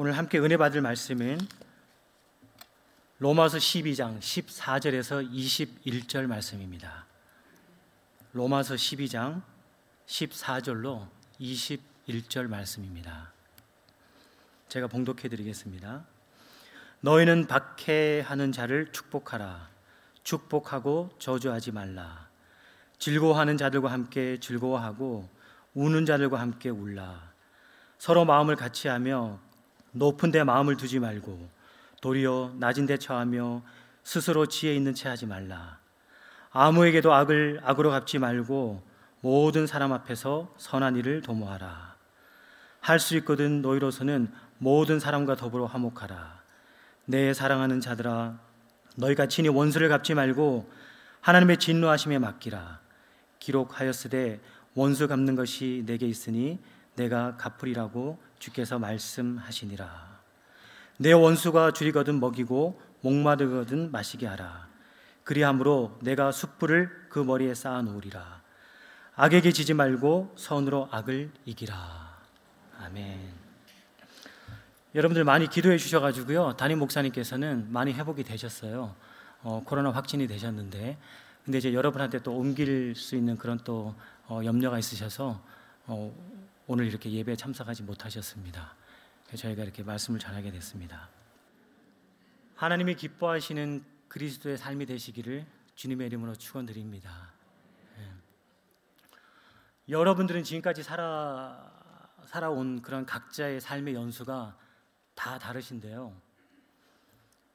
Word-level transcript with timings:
오늘 0.00 0.16
함께 0.16 0.38
은혜 0.38 0.56
받을 0.56 0.80
말씀은 0.80 1.38
로마서 3.18 3.58
12장 3.58 4.20
14절에서 4.20 5.28
21절 5.28 6.28
말씀입니다. 6.28 7.04
로마서 8.32 8.76
12장 8.76 9.42
14절로 10.06 11.08
21절 11.40 12.46
말씀입니다. 12.46 13.32
제가 14.68 14.86
봉독해 14.86 15.28
드리겠습니다. 15.28 16.04
너희는 17.00 17.48
박해하는 17.48 18.52
자를 18.52 18.92
축복하라. 18.92 19.68
축복하고 20.22 21.10
저주하지 21.18 21.72
말라. 21.72 22.28
즐거워하는 23.00 23.56
자들과 23.56 23.90
함께 23.90 24.38
즐거워하고 24.38 25.28
우는 25.74 26.06
자들과 26.06 26.38
함께 26.38 26.68
울라. 26.68 27.32
서로 27.98 28.24
마음을 28.24 28.54
같이 28.54 28.86
하며 28.86 29.40
높은 29.92 30.30
데 30.30 30.44
마음을 30.44 30.76
두지 30.76 30.98
말고 30.98 31.48
도리어 32.00 32.54
낮은 32.58 32.86
데 32.86 32.96
처하며 32.96 33.62
스스로 34.04 34.46
지혜 34.46 34.74
있는 34.74 34.94
채 34.94 35.08
하지 35.08 35.26
말라. 35.26 35.78
아무에게도 36.50 37.12
악을 37.12 37.60
악으로 37.62 37.90
갚지 37.90 38.18
말고 38.18 38.82
모든 39.20 39.66
사람 39.66 39.92
앞에서 39.92 40.54
선한 40.56 40.96
일을 40.96 41.22
도모하라. 41.22 41.96
할 42.80 42.98
수 43.00 43.16
있거든 43.18 43.60
너희로서는 43.60 44.32
모든 44.58 44.98
사람과 45.00 45.36
더불어 45.36 45.66
화목하라. 45.66 46.40
내 47.04 47.34
사랑하는 47.34 47.80
자들아 47.80 48.38
너희가 48.96 49.26
친히 49.26 49.48
원수를 49.48 49.88
갚지 49.88 50.14
말고 50.14 50.70
하나님의 51.20 51.58
진노하심에 51.58 52.18
맡기라. 52.18 52.80
기록하였으되 53.40 54.40
원수 54.74 55.08
갚는 55.08 55.34
것이 55.34 55.82
내게 55.86 56.06
있으니 56.06 56.58
내가 56.94 57.36
갚으리라고 57.36 58.18
주께서 58.38 58.78
말씀하시니라. 58.78 60.18
내 60.98 61.12
원수가 61.12 61.72
줄이거든 61.72 62.20
먹이고 62.20 62.80
목마르거든 63.00 63.90
마시게 63.90 64.26
하라. 64.26 64.68
그리함으로 65.24 65.98
내가 66.02 66.32
숯불을 66.32 67.08
그 67.10 67.18
머리에 67.18 67.54
쌓아 67.54 67.82
놓으리라. 67.82 68.42
악에게 69.14 69.52
지지 69.52 69.74
말고 69.74 70.34
선으로 70.36 70.88
악을 70.90 71.30
이기라. 71.44 72.18
아멘. 72.80 73.38
여러분들 74.94 75.24
많이 75.24 75.48
기도해 75.48 75.76
주셔가지고요. 75.76 76.56
담임 76.56 76.78
목사님께서는 76.78 77.70
많이 77.70 77.92
회복이 77.92 78.24
되셨어요. 78.24 78.94
어, 79.42 79.62
코로나 79.64 79.90
확진이 79.90 80.26
되셨는데, 80.26 80.96
근데 81.44 81.58
이제 81.58 81.72
여러분한테 81.72 82.22
또 82.22 82.36
옮길 82.36 82.94
수 82.94 83.14
있는 83.14 83.36
그런 83.36 83.58
또 83.64 83.94
어, 84.26 84.40
염려가 84.44 84.78
있으셔서 84.78 85.40
어, 85.86 86.12
오늘 86.70 86.86
이렇게 86.86 87.10
예배에 87.10 87.34
참석하지 87.34 87.82
못하셨습니다. 87.84 88.76
저희가 89.34 89.62
이렇게 89.62 89.82
말씀을 89.82 90.20
전하게 90.20 90.50
됐습니다. 90.50 91.08
하나님이 92.56 92.94
기뻐하시는 92.94 93.82
그리스도의 94.08 94.58
삶이 94.58 94.84
되시기를 94.84 95.46
주님의 95.76 96.08
이름으로 96.08 96.34
축원드립니다. 96.34 97.32
예. 97.96 98.12
여러분들은 99.88 100.44
지금까지 100.44 100.82
살아 100.82 101.72
살아온 102.26 102.82
그런 102.82 103.06
각자의 103.06 103.62
삶의 103.62 103.94
연수가 103.94 104.58
다 105.14 105.38
다르신데요. 105.38 106.20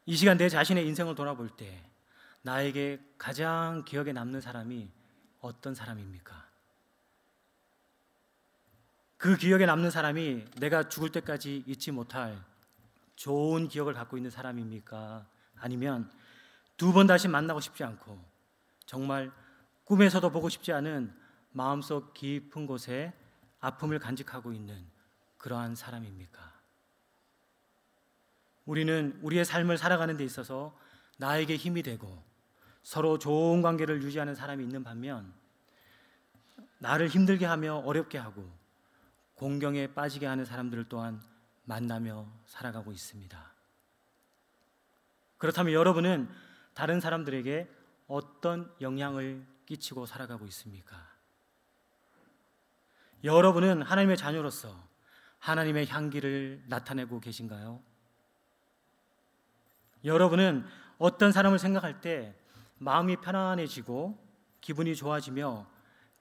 이 0.07 0.15
시간 0.15 0.37
내 0.37 0.49
자신의 0.49 0.87
인생을 0.87 1.13
돌아볼 1.13 1.51
때 1.51 1.87
나에게 2.41 2.99
가장 3.19 3.85
기억에 3.85 4.11
남는 4.11 4.41
사람이 4.41 4.91
어떤 5.39 5.75
사람입니까? 5.75 6.52
그 9.23 9.37
기억에 9.37 9.65
남는 9.65 9.89
사람이 9.89 10.43
내가 10.57 10.89
죽을 10.89 11.09
때까지 11.09 11.63
잊지 11.65 11.91
못할 11.91 12.37
좋은 13.15 13.69
기억을 13.69 13.93
갖고 13.93 14.17
있는 14.17 14.29
사람입니까? 14.29 15.25
아니면 15.55 16.11
두 16.75 16.91
번 16.91 17.07
다시 17.07 17.29
만나고 17.29 17.61
싶지 17.61 17.85
않고 17.85 18.19
정말 18.85 19.31
꿈에서도 19.85 20.29
보고 20.29 20.49
싶지 20.49 20.73
않은 20.73 21.15
마음속 21.51 22.13
깊은 22.13 22.67
곳에 22.67 23.13
아픔을 23.61 23.97
간직하고 23.97 24.51
있는 24.51 24.85
그러한 25.37 25.75
사람입니까? 25.75 26.41
우리는 28.65 29.17
우리의 29.21 29.45
삶을 29.45 29.77
살아가는 29.77 30.17
데 30.17 30.25
있어서 30.25 30.77
나에게 31.17 31.55
힘이 31.55 31.81
되고 31.81 32.21
서로 32.81 33.17
좋은 33.19 33.61
관계를 33.61 34.03
유지하는 34.03 34.35
사람이 34.35 34.65
있는 34.65 34.83
반면 34.83 35.33
나를 36.79 37.07
힘들게 37.07 37.45
하며 37.45 37.75
어렵게 37.85 38.17
하고 38.17 38.62
공경에 39.35 39.93
빠지게 39.93 40.25
하는 40.25 40.45
사람들을 40.45 40.85
또한 40.89 41.21
만나며 41.65 42.27
살아가고 42.45 42.91
있습니다. 42.91 43.53
그렇다면 45.37 45.73
여러분은 45.73 46.29
다른 46.73 46.99
사람들에게 46.99 47.69
어떤 48.07 48.73
영향을 48.81 49.45
끼치고 49.65 50.05
살아가고 50.05 50.45
있습니까? 50.47 50.95
여러분은 53.23 53.81
하나님의 53.81 54.17
자녀로서 54.17 54.75
하나님의 55.39 55.87
향기를 55.87 56.63
나타내고 56.67 57.19
계신가요? 57.19 57.81
여러분은 60.05 60.65
어떤 60.97 61.31
사람을 61.31 61.59
생각할 61.59 62.01
때 62.01 62.35
마음이 62.77 63.17
편안해지고 63.17 64.21
기분이 64.61 64.95
좋아지며 64.95 65.72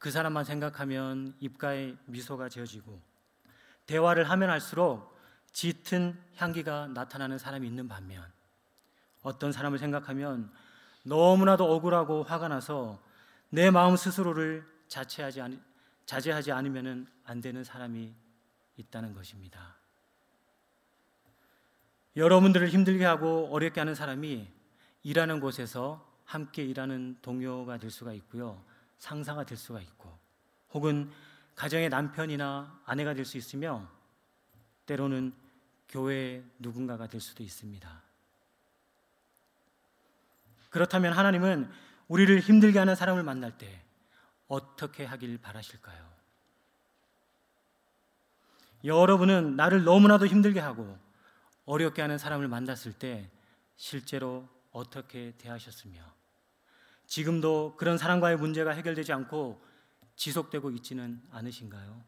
그 0.03 0.11
사람만 0.11 0.45
생각하면 0.45 1.33
입가에 1.39 1.95
미소가 2.07 2.49
지어지고 2.49 3.01
대화를 3.87 4.29
하면 4.31 4.51
할수록 4.51 5.17
짙은 5.53 6.19
향기가 6.35 6.89
나타나는 6.89 7.39
사람이 7.39 7.69
있는 7.69 7.87
반면 7.87 8.25
어떤 9.23 9.53
사람을 9.53 9.79
생각하면 9.79 10.51
너무나도 11.05 11.73
억울하고 11.73 12.25
화가 12.25 12.49
나서 12.49 13.01
내 13.49 13.71
마음 13.71 13.95
스스로를 13.95 14.67
자체하지 14.89 15.41
않, 15.41 15.63
자제하지 16.05 16.51
않으면 16.51 17.07
안 17.23 17.41
되는 17.41 17.63
사람이 17.63 18.13
있다는 18.79 19.15
것입니다. 19.15 19.77
여러분들을 22.17 22.71
힘들게 22.71 23.05
하고 23.05 23.49
어렵게 23.53 23.79
하는 23.79 23.95
사람이 23.95 24.51
일하는 25.05 25.39
곳에서 25.39 26.05
함께 26.25 26.65
일하는 26.65 27.19
동료가 27.23 27.79
될 27.79 27.89
수가 27.89 28.13
있고요. 28.15 28.72
상사가 29.03 29.45
될 29.45 29.59
수가 29.59 29.81
있고 29.81 30.17
혹은 30.71 31.11
가정의 31.57 31.89
남편이나 31.89 32.83
아내가 32.85 33.15
될 33.15 33.25
수 33.25 33.37
있으며 33.37 33.91
때로는 34.87 35.35
교회의 35.89 36.45
누군가가 36.61 37.09
될 37.09 37.21
수도 37.21 37.43
있습니다. 37.43 38.03
그렇다면 40.71 41.15
하나님은 41.15 41.69
우리를 42.07 42.39
힘들게 42.39 42.79
하는 42.79 42.95
사람을 42.95 43.25
만날 43.25 43.59
때 43.59 43.83
어떻게 44.47 45.05
하길 45.05 45.37
바라실까요? 45.39 46.09
여러분은 48.84 49.57
나를 49.57 49.83
너무나도 49.83 50.29
힘들게 50.29 50.61
하고 50.61 50.97
어렵게 51.65 52.03
하는 52.03 52.19
사람을 52.19 52.47
만났을 52.47 52.93
때 52.93 53.29
실제로 53.75 54.49
어떻게 54.71 55.34
대하셨으며 55.39 56.22
지금도 57.07 57.77
그런 57.77 57.99
사람과의 57.99 58.37
문제가 58.37 58.71
해결되지 58.73 59.13
않고 59.13 59.63
지속되고 60.17 60.71
있지는 60.71 61.23
않으신가요? 61.31 62.03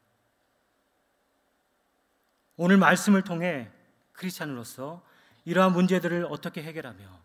오늘 2.57 2.77
말씀을 2.77 3.23
통해 3.23 3.71
크리스찬으로서 4.13 5.05
이러한 5.45 5.73
문제들을 5.73 6.27
어떻게 6.31 6.63
해결하며 6.63 7.23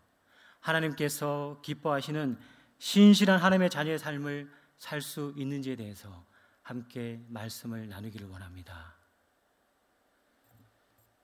하나님께서 0.60 1.60
기뻐하시는 1.62 2.38
신실한 2.78 3.38
하나님의 3.38 3.70
자녀의 3.70 3.98
삶을 3.98 4.50
살 4.76 5.02
수 5.02 5.32
있는지에 5.36 5.76
대해서 5.76 6.24
함께 6.62 7.22
말씀을 7.28 7.88
나누기를 7.88 8.26
원합니다. 8.28 8.96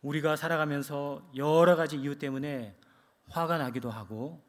우리가 0.03 0.37
살아가면서 0.37 1.28
여러 1.37 1.75
가지 1.75 1.97
이유 1.97 2.19
때문에 2.19 2.78
화가 3.28 3.59
나기도 3.59 3.91
하고 3.91 4.46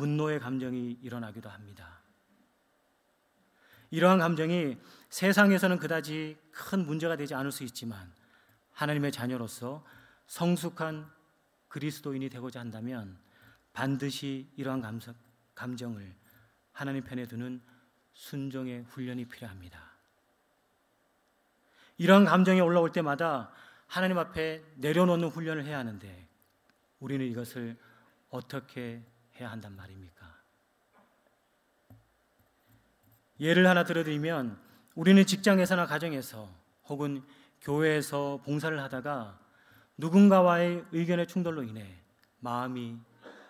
분노의 0.00 0.40
감정이 0.40 0.96
일어나기도 1.02 1.50
합니다. 1.50 2.00
이러한 3.90 4.18
감정이 4.18 4.78
세상에서는 5.10 5.78
그다지 5.78 6.38
큰 6.52 6.86
문제가 6.86 7.16
되지 7.16 7.34
않을 7.34 7.52
수 7.52 7.64
있지만 7.64 8.10
하나님의 8.72 9.12
자녀로서 9.12 9.84
성숙한 10.26 11.06
그리스도인이 11.68 12.30
되고자 12.30 12.60
한다면 12.60 13.18
반드시 13.74 14.48
이러한 14.56 14.80
감성, 14.80 15.14
감정을 15.54 16.14
하나님 16.72 17.04
편에 17.04 17.26
두는 17.26 17.60
순종의 18.14 18.84
훈련이 18.84 19.26
필요합니다. 19.26 19.82
이러한 21.98 22.24
감정이 22.24 22.62
올라올 22.62 22.90
때마다 22.92 23.52
하나님 23.86 24.16
앞에 24.16 24.64
내려놓는 24.76 25.28
훈련을 25.28 25.66
해야 25.66 25.78
하는데 25.78 26.26
우리는 27.00 27.26
이것을 27.26 27.76
어떻게 28.30 29.02
해야 29.40 29.50
한단 29.50 29.74
말입니까? 29.74 30.38
예를 33.40 33.66
하나 33.66 33.84
들어드리면 33.84 34.60
우리는 34.94 35.24
직장에서나 35.24 35.86
가정에서 35.86 36.48
혹은 36.84 37.24
교회에서 37.62 38.40
봉사를 38.44 38.78
하다가 38.82 39.38
누군가와의 39.96 40.84
의견의 40.92 41.26
충돌로 41.26 41.62
인해 41.62 42.02
마음이 42.40 42.98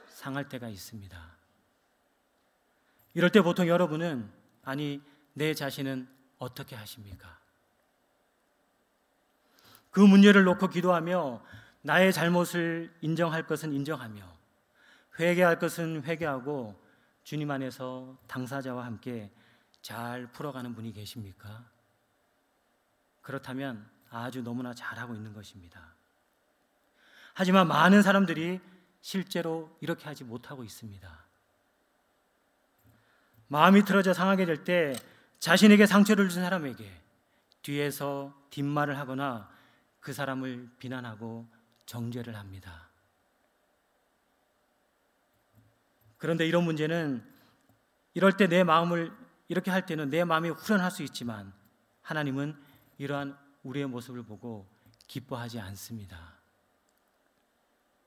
상할 0.08 0.48
때가 0.48 0.68
있습니다. 0.68 1.36
이럴 3.14 3.30
때 3.30 3.40
보통 3.42 3.66
여러분은 3.66 4.30
아니 4.62 5.02
내 5.32 5.54
자신은 5.54 6.08
어떻게 6.38 6.76
하십니까? 6.76 7.38
그 9.90 9.98
문제를 9.98 10.44
놓고 10.44 10.68
기도하며 10.68 11.42
나의 11.82 12.12
잘못을 12.12 12.94
인정할 13.00 13.46
것은 13.46 13.72
인정하며 13.72 14.39
회개할 15.20 15.58
것은 15.58 16.02
회개하고 16.04 16.80
주님 17.24 17.50
안에서 17.50 18.16
당사자와 18.26 18.84
함께 18.84 19.30
잘 19.82 20.26
풀어가는 20.32 20.74
분이 20.74 20.92
계십니까? 20.92 21.64
그렇다면 23.20 23.88
아주 24.10 24.42
너무나 24.42 24.74
잘하고 24.74 25.14
있는 25.14 25.32
것입니다. 25.34 25.94
하지만 27.34 27.68
많은 27.68 28.02
사람들이 28.02 28.60
실제로 29.00 29.76
이렇게 29.80 30.06
하지 30.06 30.24
못하고 30.24 30.64
있습니다. 30.64 31.24
마음이 33.48 33.84
틀어져 33.84 34.12
상하게 34.12 34.46
될 34.46 34.64
때 34.64 34.94
자신에게 35.38 35.86
상처를 35.86 36.28
준 36.28 36.42
사람에게 36.42 37.00
뒤에서 37.62 38.34
뒷말을 38.50 38.98
하거나 38.98 39.50
그 40.00 40.12
사람을 40.12 40.70
비난하고 40.78 41.48
정죄를 41.86 42.36
합니다. 42.36 42.89
그런데 46.20 46.46
이런 46.46 46.64
문제는 46.64 47.26
이럴 48.14 48.36
때 48.36 48.46
내 48.46 48.62
마음을 48.62 49.12
이렇게 49.48 49.70
할 49.70 49.84
때는 49.86 50.10
내 50.10 50.22
마음이 50.22 50.50
후련할 50.50 50.90
수 50.92 51.02
있지만 51.02 51.52
하나님은 52.02 52.56
이러한 52.98 53.36
우리의 53.64 53.86
모습을 53.86 54.22
보고 54.22 54.68
기뻐하지 55.08 55.58
않습니다. 55.58 56.34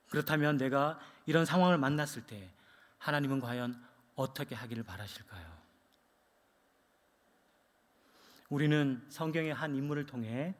그렇다면 0.10 0.58
내가 0.58 1.00
이런 1.26 1.44
상황을 1.44 1.78
만났을 1.78 2.26
때 2.26 2.54
하나님은 3.00 3.42
과연 3.42 3.84
어떻게 4.16 4.56
하기를 4.56 4.84
바라실까요? 4.84 5.52
우리는 8.50 9.04
성경의 9.10 9.54
한 9.54 9.76
인물을 9.76 10.06
통해 10.06 10.56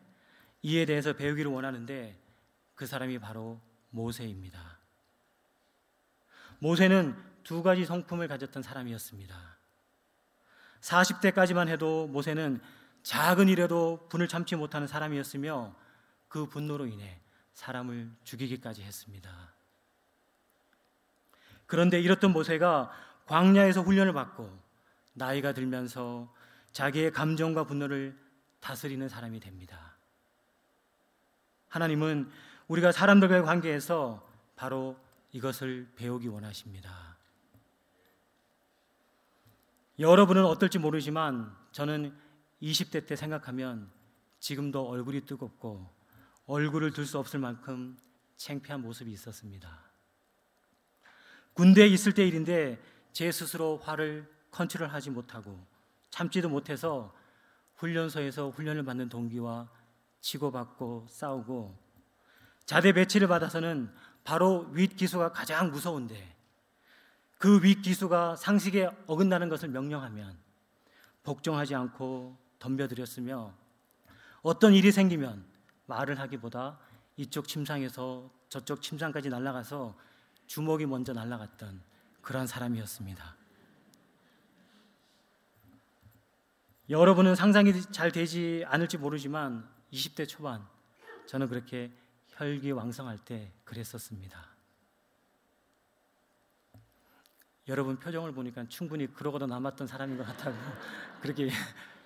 이에 0.64 0.86
대해서 0.86 1.14
배우기를 1.14 1.52
원하는데 1.52 2.20
그 2.74 2.88
사람이 2.88 3.20
바로 3.20 3.62
모세입니다. 3.92 4.80
모세는 6.58 7.33
두 7.44 7.64
가지 7.64 7.86
성품을 7.86 8.28
가졌던 8.28 8.64
사람이었습니다. 8.64 9.36
40대까지만 10.82 11.68
해도 11.68 12.08
모세는 12.08 12.62
작은 13.04 13.50
일에도 13.50 14.08
분을 14.10 14.28
참지 14.28 14.56
못하는 14.56 14.88
사람이었으며 14.88 15.76
그 16.28 16.48
분노로 16.48 16.88
인해 16.88 17.20
사람을 17.54 18.10
죽이기까지 18.24 18.82
했습니다. 18.82 19.54
그런데 21.66 22.00
이렇던 22.00 22.34
모세가 22.34 22.92
광야에서 23.26 23.82
훈련을 23.82 24.14
받고 24.14 24.50
나이가 25.14 25.54
들면서 25.54 26.34
자기의 26.72 27.12
감정과 27.12 27.66
분노를 27.66 28.18
다스리는 28.60 29.08
사람이 29.08 29.40
됩니다. 29.40 29.96
하나님은 31.70 32.32
우리가 32.68 32.92
사람들과의 32.92 33.44
관계에서 33.44 34.28
바로 34.56 34.98
이것을 35.32 35.92
배우기 35.96 36.28
원하십니다. 36.28 37.13
여러분은 40.00 40.44
어떨지 40.46 40.80
모르지만 40.80 41.56
저는 41.72 42.16
20대 42.62 43.06
때 43.06 43.16
생각하면 43.16 43.92
지금도 44.40 44.88
얼굴이 44.88 45.26
뜨겁고 45.26 45.88
얼굴을 46.46 46.92
들 46.92 47.06
수 47.06 47.20
없을 47.20 47.40
만큼 47.40 47.98
창피한 48.38 48.82
모습이 48.82 49.12
있었습니다. 49.12 49.70
군대에 51.54 51.86
있을 51.88 52.14
때 52.14 52.28
일인데 52.28 52.82
제 53.12 53.32
스스로 53.32 53.78
화를 53.78 54.28
컨트롤하지 54.52 55.12
못하고 55.12 55.64
참지도 56.10 56.50
못해서 56.50 57.14
훈련소에서 57.76 58.50
훈련을 58.50 58.84
받는 58.84 59.10
동기와 59.10 59.70
치고받고 60.22 61.08
싸우고 61.10 61.78
자대 62.66 62.94
배치를 62.94 63.28
받아서는 63.28 63.94
바로 64.24 64.68
윗 64.72 64.96
기수가 64.96 65.32
가장 65.32 65.70
무서운데 65.70 66.33
그 67.44 67.60
윗 67.62 67.82
기수가 67.82 68.38
상식에 68.38 68.90
어긋나는 69.06 69.50
것을 69.50 69.68
명령하면 69.68 70.34
복종하지 71.24 71.76
않고 71.76 72.38
덤벼들였으며 72.60 73.54
어떤 74.44 74.74
일이 74.74 74.94
생기면 74.94 75.44
말을 75.86 76.22
하기보다 76.22 76.80
이쪽 77.18 77.50
침상에서 77.50 78.32
저쪽 78.48 78.82
침상까지 78.82 79.28
날아가서 79.28 79.94
주먹이 80.48 80.86
먼저 80.86 81.12
날아갔던 81.12 81.82
그런 82.22 82.48
사람이었습니다. 82.48 83.36
여러분은 86.90 87.36
상상이 87.36 87.74
잘 87.92 88.14
되지 88.14 88.64
않을지 88.68 88.98
모르지만 88.98 89.70
20대 89.92 90.30
초반 90.30 90.66
저는 91.26 91.50
그렇게 91.50 91.92
혈기왕성할 92.30 93.18
때 93.18 93.52
그랬었습니다. 93.66 94.53
여러분 97.68 97.98
표정을 97.98 98.34
보니까 98.34 98.66
충분히 98.68 99.12
그러고도 99.14 99.48
남았던 99.48 99.88
사람인 99.88 100.18
것 100.18 100.26
같다고 100.26 100.58
그렇게 101.22 101.50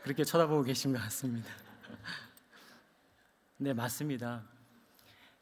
그렇게 0.04 0.24
쳐다보고 0.24 0.64
계신 0.64 0.94
것 0.94 1.00
같습니다. 1.00 1.50
네, 3.58 3.74
맞습니다. 3.74 4.44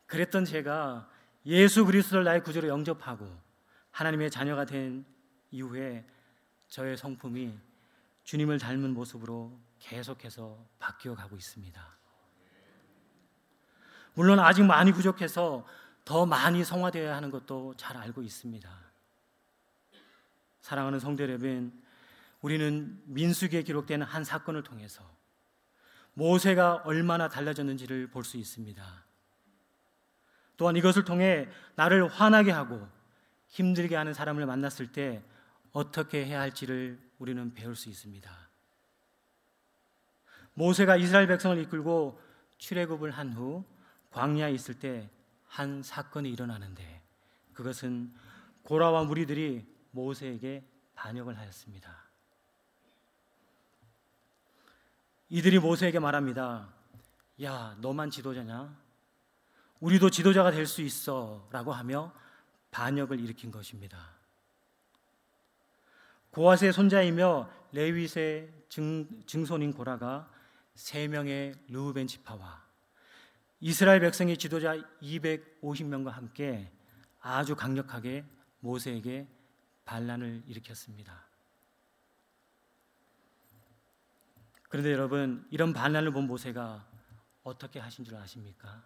그랬던 0.07 0.45
제가 0.45 1.09
예수 1.45 1.85
그리스도를 1.85 2.23
나의 2.23 2.43
구주로 2.43 2.67
영접하고 2.67 3.29
하나님의 3.91 4.31
자녀가 4.31 4.65
된 4.65 5.05
이후에 5.51 6.05
저의 6.69 6.97
성품이 6.97 7.57
주님을 8.23 8.57
닮은 8.57 8.93
모습으로 8.93 9.59
계속해서 9.79 10.65
바뀌어 10.79 11.13
가고 11.13 11.35
있습니다. 11.35 11.95
물론 14.13 14.39
아직 14.39 14.63
많이 14.63 14.91
부족해서 14.91 15.67
더 16.05 16.25
많이 16.25 16.63
성화되어야 16.63 17.15
하는 17.15 17.29
것도 17.29 17.75
잘 17.77 17.97
알고 17.97 18.21
있습니다. 18.23 18.84
사랑하는 20.65 20.99
성도 20.99 21.21
여러분, 21.21 21.71
우리는 22.41 22.99
민수기에 23.05 23.61
기록된 23.61 24.01
한 24.01 24.23
사건을 24.23 24.63
통해서 24.63 25.03
모세가 26.15 26.81
얼마나 26.85 27.29
달라졌는지를 27.29 28.07
볼 28.07 28.23
수 28.23 28.37
있습니다. 28.37 28.83
또한 30.57 30.75
이것을 30.75 31.03
통해 31.05 31.47
나를 31.75 32.07
화나게 32.07 32.49
하고 32.49 32.87
힘들게 33.49 33.95
하는 33.95 34.15
사람을 34.15 34.47
만났을 34.47 34.91
때 34.91 35.21
어떻게 35.71 36.25
해야 36.25 36.41
할지를 36.41 36.99
우리는 37.19 37.53
배울 37.53 37.75
수 37.75 37.87
있습니다. 37.89 38.31
모세가 40.55 40.95
이스라엘 40.97 41.27
백성을 41.27 41.55
이끌고 41.59 42.19
출애굽을 42.57 43.11
한 43.11 43.33
후 43.33 43.63
광야에 44.09 44.51
있을 44.53 44.79
때 44.79 45.11
한 45.47 45.83
사건이 45.83 46.31
일어나는데 46.31 47.03
그것은 47.53 48.11
고라와 48.63 49.03
무리들이 49.03 49.74
모세에게 49.95 50.63
반역을 50.93 51.37
하였습니다. 51.37 52.05
이들이 55.29 55.59
모세에게 55.59 55.99
말합니다. 55.99 56.69
야, 57.43 57.75
너만 57.79 58.11
지도자냐? 58.11 58.77
우리도 59.79 60.09
지도자가 60.09 60.51
될 60.51 60.67
수 60.67 60.81
있어. 60.81 61.47
라고 61.51 61.73
하며 61.73 62.13
반역을 62.71 63.19
일으킨 63.19 63.51
것입니다. 63.51 64.13
고아스의 66.31 66.73
손자이며 66.73 67.49
레위세 67.71 68.53
증, 68.69 69.07
증손인 69.25 69.73
고라가 69.73 70.29
세 70.73 71.07
명의 71.07 71.55
르우벤 71.69 72.07
지파와 72.07 72.65
이스라엘 73.61 74.01
백성의 74.01 74.37
지도자 74.37 74.75
250명과 75.01 76.09
함께 76.09 76.69
아주 77.21 77.55
강력하게 77.55 78.25
모세에게 78.59 79.27
반란을 79.85 80.43
일으켰습니다. 80.47 81.23
그런데 84.69 84.91
여러분, 84.91 85.47
이런 85.51 85.73
반란을 85.73 86.11
본 86.11 86.27
모세가 86.27 86.85
어떻게 87.43 87.79
하신 87.79 88.03
줄 88.03 88.15
아십니까? 88.15 88.83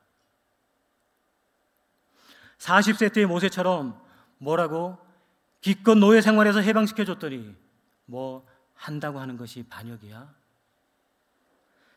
40세 2.58 3.14
때의 3.14 3.26
모세처럼 3.26 4.00
뭐라고 4.38 4.98
기껏 5.62 5.96
노예 5.96 6.22
생활에서 6.22 6.60
해방시켜 6.60 7.06
줬더니 7.06 7.56
뭐 8.06 8.46
한다고 8.76 9.20
하는 9.20 9.38
것이 9.38 9.64
반역이야? 9.64 10.36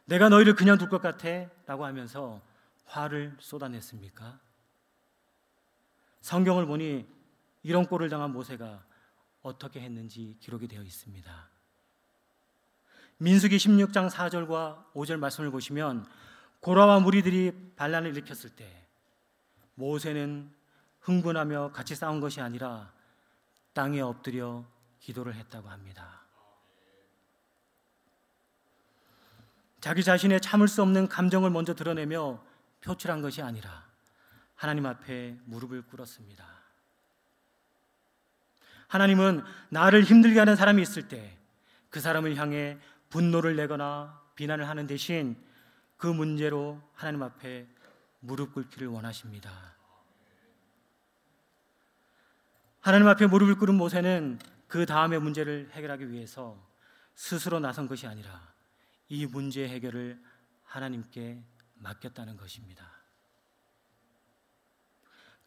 내가 0.05 0.29
너희를 0.29 0.55
그냥 0.55 0.79
둘 0.79 0.89
것 0.89 1.01
같아? 1.03 1.29
라고 1.67 1.85
하면서 1.85 2.41
화를 2.87 3.37
쏟아냈습니까? 3.41 4.39
성경을 6.21 6.67
보니 6.67 7.07
이런 7.63 7.87
꼴을 7.87 8.09
당한 8.09 8.33
모세가 8.33 8.85
어떻게 9.43 9.81
했는지 9.81 10.37
기록이 10.41 10.69
되어 10.69 10.83
있습니다. 10.83 11.49
민수기 13.19 13.57
16장 13.57 14.11
4절과 14.11 14.93
5절 14.95 15.17
말씀을 15.19 15.51
보시면 15.51 16.07
고라와 16.61 17.01
무리들이 17.01 17.73
반란을 17.77 18.11
일으켰을 18.11 18.51
때 18.51 18.87
모세는 19.75 20.53
흥분하며 21.01 21.73
같이 21.73 21.95
싸운 21.95 22.21
것이 22.21 22.41
아니라 22.41 22.93
땅에 23.73 24.01
엎드려 24.01 24.65
기도를 25.01 25.35
했다고 25.35 25.69
합니다. 25.69 26.23
자기 29.81 30.05
자신의 30.05 30.41
참을 30.41 30.69
수 30.69 30.81
없는 30.83 31.09
감정을 31.09 31.51
먼저 31.51 31.75
드러내며 31.75 32.41
표출한 32.81 33.21
것이 33.21 33.43
아니라 33.43 33.85
하나님 34.55 34.87
앞에 34.87 35.37
무릎을 35.45 35.83
꿇었습니다. 35.83 36.62
하나님은 38.93 39.43
나를 39.71 40.03
힘들게 40.03 40.39
하는 40.39 40.57
사람이 40.57 40.81
있을 40.83 41.09
때 41.09 41.43
그 41.93 42.01
사람을 42.01 42.37
향해 42.37 42.79
분노를 43.11 43.55
내거나 43.55 44.19
비난을 44.35 44.67
하는 44.67 44.87
대신 44.87 45.37
그 45.99 46.07
문제로 46.07 46.83
하나님 46.95 47.23
앞에 47.23 47.69
무릎 48.21 48.55
꿇기를 48.55 48.89
원하십니다. 48.89 49.53
하나님 52.81 53.07
앞에 53.09 53.27
무릎을 53.27 53.57
꿇은 53.57 53.75
모세는 53.75 54.39
그 54.69 54.87
다음의 54.87 55.21
문제를 55.21 55.69
해결하기 55.73 56.11
위해서 56.11 56.57
스스로 57.15 57.61
나선 57.61 57.87
것이 57.87 58.07
아니라 58.07 58.41
이 59.11 59.27
문제 59.27 59.69
해결을 59.69 60.19
하나님께 60.65 61.45
맡겼다는 61.75 62.39
것입니다. 62.39 62.91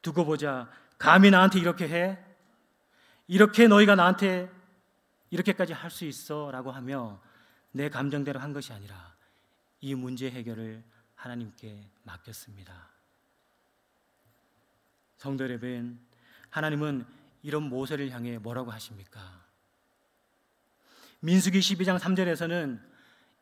두고 0.03 0.25
보자. 0.25 0.69
감히 0.99 1.31
나한테 1.31 1.59
이렇게 1.59 1.89
해? 1.89 2.34
이렇게 3.27 3.67
너희가 3.67 3.95
나한테 3.95 4.49
이렇게까지 5.29 5.73
할 5.73 5.89
수 5.91 6.05
있어? 6.05 6.51
라고 6.51 6.71
하며 6.71 7.21
내 7.71 7.89
감정대로 7.89 8.39
한 8.39 8.53
것이 8.53 8.71
아니라 8.73 9.15
이 9.81 9.95
문제 9.95 10.29
해결을 10.29 10.83
하나님께 11.15 11.89
맡겼습니다. 12.03 12.89
성도 15.17 15.43
여러분, 15.43 15.99
하나님은 16.49 17.05
이런 17.41 17.63
모세를 17.63 18.11
향해 18.11 18.37
뭐라고 18.37 18.71
하십니까? 18.71 19.45
민수기 21.19 21.59
12장 21.59 21.99
3절에서는 21.99 22.79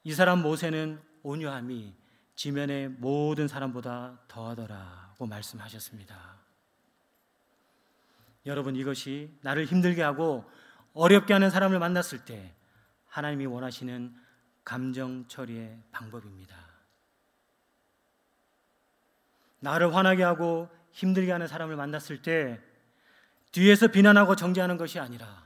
이 0.03 0.13
사람 0.13 0.41
모세는 0.41 1.01
온유함이 1.23 1.93
지면의 2.35 2.89
모든 2.89 3.47
사람보다 3.47 4.19
더하더라고 4.27 5.25
말씀하셨습니다. 5.25 6.42
여러분 8.45 8.75
이것이 8.75 9.31
나를 9.41 9.65
힘들게 9.65 10.01
하고 10.01 10.49
어렵게 10.93 11.33
하는 11.33 11.49
사람을 11.49 11.79
만났을 11.79 12.25
때 12.25 12.53
하나님이 13.07 13.45
원하시는 13.45 14.15
감정 14.63 15.27
처리의 15.27 15.81
방법입니다. 15.91 16.55
나를 19.59 19.95
화나게 19.95 20.23
하고 20.23 20.69
힘들게 20.91 21.31
하는 21.31 21.47
사람을 21.47 21.75
만났을 21.75 22.21
때 22.21 22.61
뒤에서 23.51 23.87
비난하고 23.87 24.35
정죄하는 24.35 24.77
것이 24.77 24.99
아니라 24.99 25.43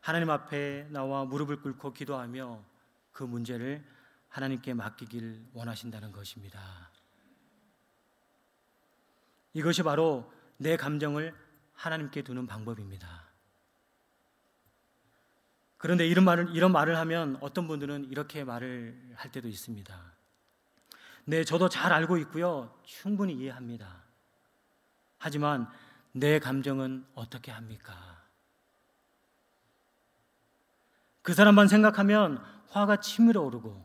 하나님 0.00 0.30
앞에 0.30 0.86
나와 0.90 1.24
무릎을 1.24 1.60
꿇고 1.60 1.92
기도하며 1.92 2.62
그 3.12 3.24
문제를 3.24 3.84
하나님께 4.28 4.74
맡기길 4.74 5.46
원하신다는 5.52 6.12
것입니다. 6.12 6.60
이것이 9.54 9.82
바로 9.82 10.32
내 10.56 10.76
감정을 10.76 11.34
하나님께 11.74 12.22
두는 12.22 12.46
방법입니다. 12.46 13.32
그런데 15.78 16.06
이런 16.06 16.24
말을 16.24 16.54
이런 16.54 16.70
말을 16.70 16.96
하면 16.98 17.36
어떤 17.40 17.66
분들은 17.66 18.04
이렇게 18.04 18.44
말을 18.44 19.14
할 19.16 19.32
때도 19.32 19.48
있습니다. 19.48 20.12
네, 21.24 21.44
저도 21.44 21.68
잘 21.68 21.92
알고 21.92 22.18
있고요. 22.18 22.78
충분히 22.84 23.34
이해합니다. 23.34 24.02
하지만 25.18 25.68
내 26.12 26.38
감정은 26.38 27.06
어떻게 27.14 27.50
합니까? 27.50 28.22
그 31.22 31.34
사람만 31.34 31.68
생각하면 31.68 32.44
화가 32.68 32.98
치밀어 33.00 33.42
오르고 33.42 33.84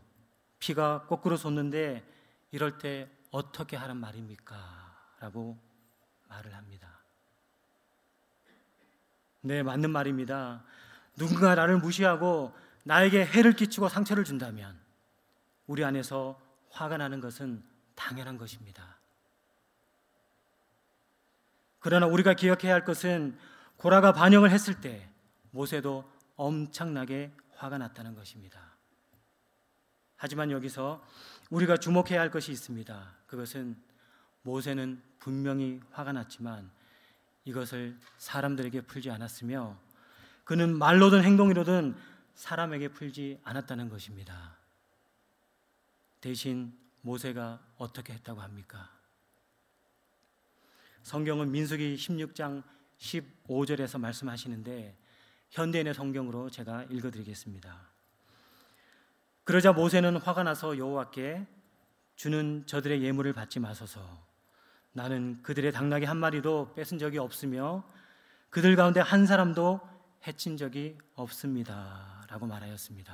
피가 0.60 1.06
거꾸로 1.08 1.38
솟는데 1.38 2.04
이럴 2.52 2.78
때 2.80 3.10
어떻게 3.32 3.78
하란 3.78 3.98
말입니까? 3.98 4.56
라고 5.20 5.58
말을 6.28 6.56
합니다. 6.56 6.97
네, 9.48 9.64
맞는 9.64 9.92
말입니다. 9.92 10.62
누군가 11.16 11.56
나를 11.56 11.78
무시하고 11.78 12.54
나에게 12.84 13.26
해를 13.26 13.54
끼치고 13.54 13.88
상처를 13.88 14.26
준다면 14.26 14.78
우리 15.68 15.86
안에서 15.86 16.38
화가 16.70 16.98
나는 16.98 17.22
것은 17.22 17.64
당연한 17.96 18.38
것입니다. 18.38 18.98
그러나 21.80 22.08
우리가 22.08 22.34
기억해야 22.34 22.74
할 22.74 22.84
것은 22.84 23.38
고라가 23.78 24.12
반역을 24.12 24.52
했을 24.52 24.82
때 24.82 25.10
모세도 25.52 26.04
엄청나게 26.36 27.32
화가 27.56 27.78
났다는 27.78 28.16
것입니다. 28.16 28.60
하지만 30.18 30.52
여기서 30.52 31.02
우리가 31.50 31.78
주목해야 31.78 32.20
할 32.20 32.32
것이 32.32 32.52
있습니다. 32.52 33.14
그것은 33.28 33.78
모세는 34.42 35.02
분명히 35.20 35.80
화가 35.92 36.12
났지만 36.12 36.70
이것을 37.48 37.98
사람들에게 38.18 38.82
풀지 38.82 39.10
않았으며 39.10 39.80
그는 40.44 40.78
말로든 40.78 41.24
행동으로든 41.24 41.96
사람에게 42.36 42.90
풀지 42.90 43.40
않았다는 43.44 43.88
것입니다. 43.90 44.58
대신 46.20 46.78
모세가 47.02 47.62
어떻게 47.78 48.14
했다고 48.14 48.42
합니까? 48.42 48.92
성경은 51.04 51.52
민수기 51.52 51.96
16장 51.96 52.64
15절에서 52.98 53.98
말씀하시는데 53.98 54.98
현대인의 55.52 55.94
성경으로 55.94 56.50
제가 56.50 56.84
읽어 56.90 57.10
드리겠습니다. 57.12 57.80
그러자 59.46 59.72
모세는 59.72 60.18
화가 60.18 60.44
나서 60.44 60.78
여호와께 60.78 61.48
주는 62.18 62.66
저들의 62.66 63.04
예물을 63.04 63.32
받지 63.32 63.62
마소서. 63.62 64.28
나는 64.98 65.40
그들의 65.44 65.72
당나귀 65.74 66.06
한 66.06 66.18
마리도 66.18 66.74
뺏은 66.74 66.98
적이 66.98 67.20
없으며 67.20 67.84
그들 68.50 68.76
가운데 68.76 69.00
한 69.00 69.28
사람도 69.28 69.80
해친 70.26 70.58
적이 70.58 70.98
없습니다. 71.14 72.26
라고 72.28 72.48
말하였습니다. 72.48 73.14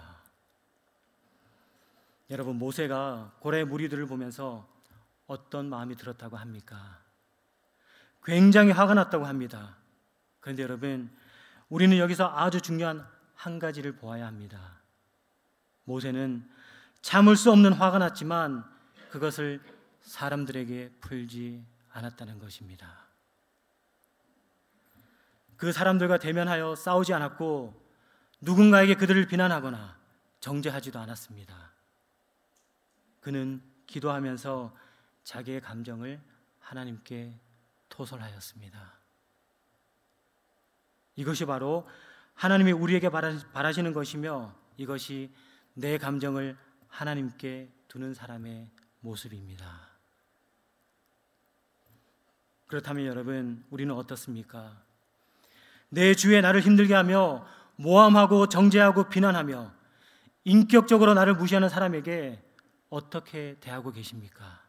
여러분, 2.30 2.58
모세가 2.58 3.34
고래 3.40 3.66
무리들을 3.66 4.06
보면서 4.06 4.66
어떤 5.28 5.68
마음이 5.68 5.98
들었다고 5.98 6.38
합니까? 6.38 7.00
굉장히 8.24 8.72
화가 8.72 8.94
났다고 8.94 9.26
합니다. 9.26 9.76
그런데 10.40 10.64
여러분, 10.64 11.12
우리는 11.68 11.98
여기서 11.98 12.34
아주 12.34 12.62
중요한 12.62 13.06
한 13.36 13.60
가지를 13.60 13.98
보아야 13.98 14.26
합니다. 14.26 14.80
모세는 15.84 16.50
참을 17.02 17.36
수 17.36 17.52
없는 17.52 17.74
화가 17.74 17.98
났지만 17.98 18.64
그것을 19.12 19.60
사람들에게 20.00 20.92
풀지 21.02 21.73
않았다는 21.94 22.40
것입니다. 22.40 23.08
그 25.56 25.72
사람들과 25.72 26.18
대면하여 26.18 26.76
싸우지 26.76 27.14
않았고 27.14 27.82
누군가에게 28.42 28.96
그들을 28.96 29.26
비난하거나 29.28 29.98
정죄하지도 30.42 31.00
않았습니다. 31.00 31.72
그는 33.22 33.64
기도하면서 33.88 34.76
자기의 35.24 35.62
감정을 35.62 36.20
하나님께 36.60 37.40
토설하였습니다. 37.88 38.94
이것이 41.16 41.46
바로 41.46 41.88
하나님이 42.34 42.72
우리에게 42.72 43.10
바라시는 43.10 43.94
것이며 43.94 44.54
이것이 44.76 45.34
내 45.74 45.98
감정을 45.98 46.58
하나님께 46.90 47.72
두는 47.88 48.14
사람의 48.14 48.70
모습입니다. 49.00 49.93
그렇다면 52.68 53.06
여러분, 53.06 53.64
우리는 53.70 53.94
어떻습니까? 53.94 54.82
내 55.90 56.16
주에 56.16 56.42
나를 56.42 56.62
힘들게 56.62 56.94
하며 56.94 57.46
모함하고 57.76 58.48
정죄하고 58.48 59.10
비난하며 59.10 59.72
인격적으로 60.46 61.14
나를 61.14 61.36
무시하는 61.36 61.70
사람에게 61.70 62.42
어떻게 62.90 63.58
대하고 63.60 63.92
계십니까? 63.92 64.62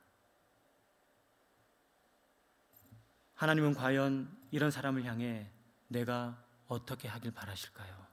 하나님은 3.35 3.75
과연 3.75 4.35
이런 4.51 4.71
사람을 4.71 5.05
향해 5.05 5.51
내가 5.89 6.43
어떻게 6.67 7.09
하길 7.09 7.33
바라실까요? 7.33 8.05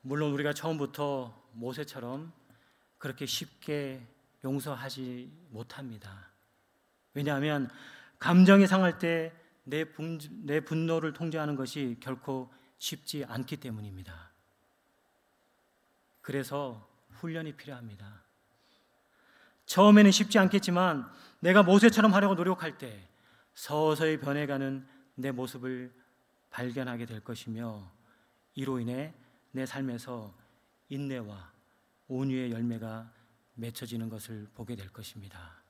물론 0.00 0.32
우리가 0.32 0.52
처음부터 0.52 1.50
모세처럼 1.52 2.32
그렇게 2.98 3.26
쉽게 3.26 4.06
용서하지 4.46 5.28
못합니다. 5.50 6.30
왜냐하면 7.14 7.68
감정이 8.20 8.68
상할 8.68 8.98
때내내 8.98 10.64
분노를 10.64 11.12
통제하는 11.12 11.56
것이 11.56 11.96
결코 12.00 12.52
쉽지 12.78 13.24
않기 13.24 13.56
때문입니다. 13.56 14.30
그래서 16.22 16.88
훈련이 17.10 17.56
필요합니다. 17.56 18.22
처음에는 19.66 20.12
쉽지 20.12 20.38
않겠지만 20.38 21.10
내가 21.40 21.64
모세처럼 21.64 22.14
하려고 22.14 22.34
노력할 22.34 22.78
때 22.78 23.08
서서히 23.54 24.20
변해가는 24.20 24.86
내 25.16 25.32
모습을 25.32 25.92
발견하게 26.50 27.06
될 27.06 27.20
것이며 27.20 27.90
이로 28.54 28.78
인해 28.78 29.12
내 29.50 29.66
삶에서 29.66 30.32
인내와 30.88 31.50
온유의 32.06 32.52
열매가 32.52 33.10
맺혀지는 33.56 34.08
것을 34.08 34.48
보게 34.54 34.76
될 34.76 34.88
것입니다. 34.88 35.62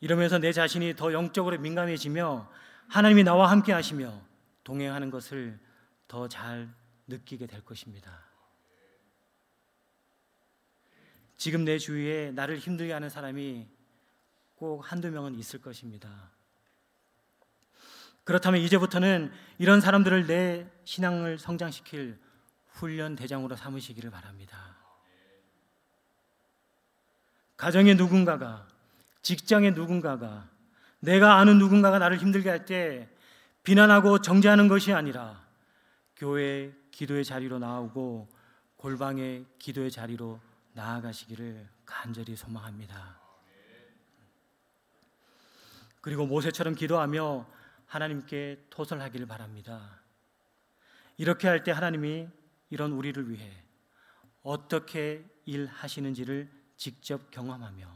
이러면서 0.00 0.38
내 0.38 0.52
자신이 0.52 0.94
더 0.94 1.12
영적으로 1.12 1.58
민감해지며 1.58 2.50
하나님이 2.88 3.24
나와 3.24 3.50
함께 3.50 3.72
하시며 3.72 4.22
동행하는 4.64 5.10
것을 5.10 5.58
더 6.06 6.28
잘 6.28 6.72
느끼게 7.06 7.46
될 7.46 7.64
것입니다. 7.64 8.24
지금 11.36 11.64
내 11.64 11.78
주위에 11.78 12.32
나를 12.32 12.58
힘들게 12.58 12.92
하는 12.92 13.08
사람이 13.08 13.68
꼭 14.56 14.80
한두 14.80 15.10
명은 15.10 15.34
있을 15.36 15.60
것입니다. 15.60 16.30
그렇다면 18.24 18.60
이제부터는 18.60 19.32
이런 19.58 19.80
사람들을 19.80 20.26
내 20.26 20.70
신앙을 20.84 21.38
성장시킬 21.38 22.18
훈련 22.78 23.16
대장으로 23.16 23.56
삼으시기를 23.56 24.10
바랍니다. 24.10 24.76
가정의 27.56 27.96
누군가가, 27.96 28.68
직장의 29.22 29.72
누군가가, 29.72 30.48
내가 31.00 31.34
아는 31.38 31.58
누군가가 31.58 31.98
나를 31.98 32.18
힘들게 32.18 32.48
할 32.48 32.64
때 32.64 33.08
비난하고 33.64 34.20
정죄하는 34.20 34.68
것이 34.68 34.92
아니라 34.92 35.44
교회 36.16 36.72
기도의 36.90 37.24
자리로 37.24 37.58
나오고 37.58 38.28
골방의 38.76 39.44
기도의 39.58 39.90
자리로 39.90 40.40
나아가시기를 40.72 41.68
간절히 41.84 42.36
소망합니다. 42.36 43.18
그리고 46.00 46.26
모세처럼 46.26 46.74
기도하며 46.74 47.46
하나님께 47.86 48.66
토설하기를 48.70 49.26
바랍니다. 49.26 50.00
이렇게 51.16 51.48
할 51.48 51.64
때 51.64 51.72
하나님이 51.72 52.28
이런 52.70 52.92
우리를 52.92 53.30
위해 53.30 53.50
어떻게 54.42 55.24
일하시는지를 55.44 56.50
직접 56.76 57.30
경험하며 57.30 57.86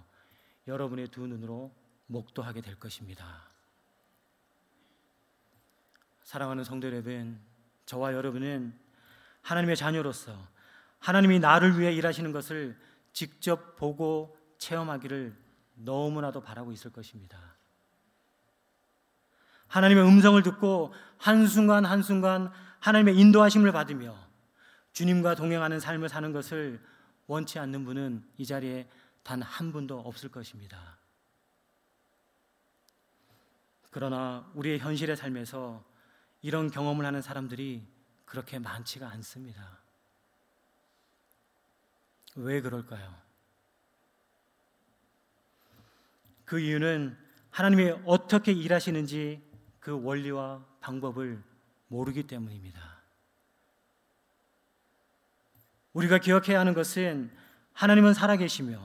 여러분의 0.67 1.09
두 1.09 1.27
눈으로 1.27 1.75
목도하게 2.07 2.61
될 2.61 2.79
것입니다. 2.79 3.49
사랑하는 6.25 6.65
성도 6.65 6.87
여러분, 6.87 7.41
저와 7.87 8.15
여러분은 8.15 8.79
하나님의 9.43 9.77
자녀로서 9.77 10.37
하나님이 10.99 11.41
나를 11.41 11.79
위해 11.79 11.93
일하시는 11.93 12.33
것을 12.33 12.79
직접 13.13 13.77
보고 13.77 14.39
체험하기를 14.59 15.37
너무나도 15.75 16.43
바라고 16.43 16.73
있을 16.73 16.93
것입니다. 16.93 17.39
하나님의 19.67 20.07
음성을 20.07 20.41
듣고 20.43 20.93
한순간 21.19 21.85
한순간 21.85 22.53
하나님의 22.79 23.17
인도하심을 23.19 23.73
받으며 23.73 24.32
주님과 24.93 25.35
동행하는 25.35 25.81
삶을 25.81 26.09
사는 26.09 26.33
것을 26.33 26.81
원치 27.27 27.59
않는 27.59 27.85
분은 27.85 28.29
이 28.37 28.47
자리에 28.47 28.89
단 29.23 29.43
한 29.43 29.73
분도 29.73 30.01
없을 30.01 30.31
것입니다. 30.31 30.99
그러나 33.91 34.51
우리의 34.55 34.79
현실의 34.79 35.17
삶에서 35.17 35.85
이런 36.41 36.71
경험을 36.71 37.05
하는 37.05 37.23
사람들이 37.23 37.87
그렇게 38.25 38.59
많지가 38.59 39.09
않습니다. 39.11 39.79
왜 42.35 42.61
그럴까요? 42.61 43.15
그 46.45 46.59
이유는 46.59 47.17
하나님이 47.51 47.93
어떻게 48.07 48.53
일하시는지 48.53 49.43
그 49.79 50.03
원리와 50.03 50.65
방법을 50.81 51.43
모르기 51.89 52.27
때문입니다. 52.27 52.92
우리가 55.93 56.19
기억해야 56.19 56.61
하는 56.61 56.75
것은 56.75 57.31
하나님은 57.73 58.15
살아계시며 58.15 58.81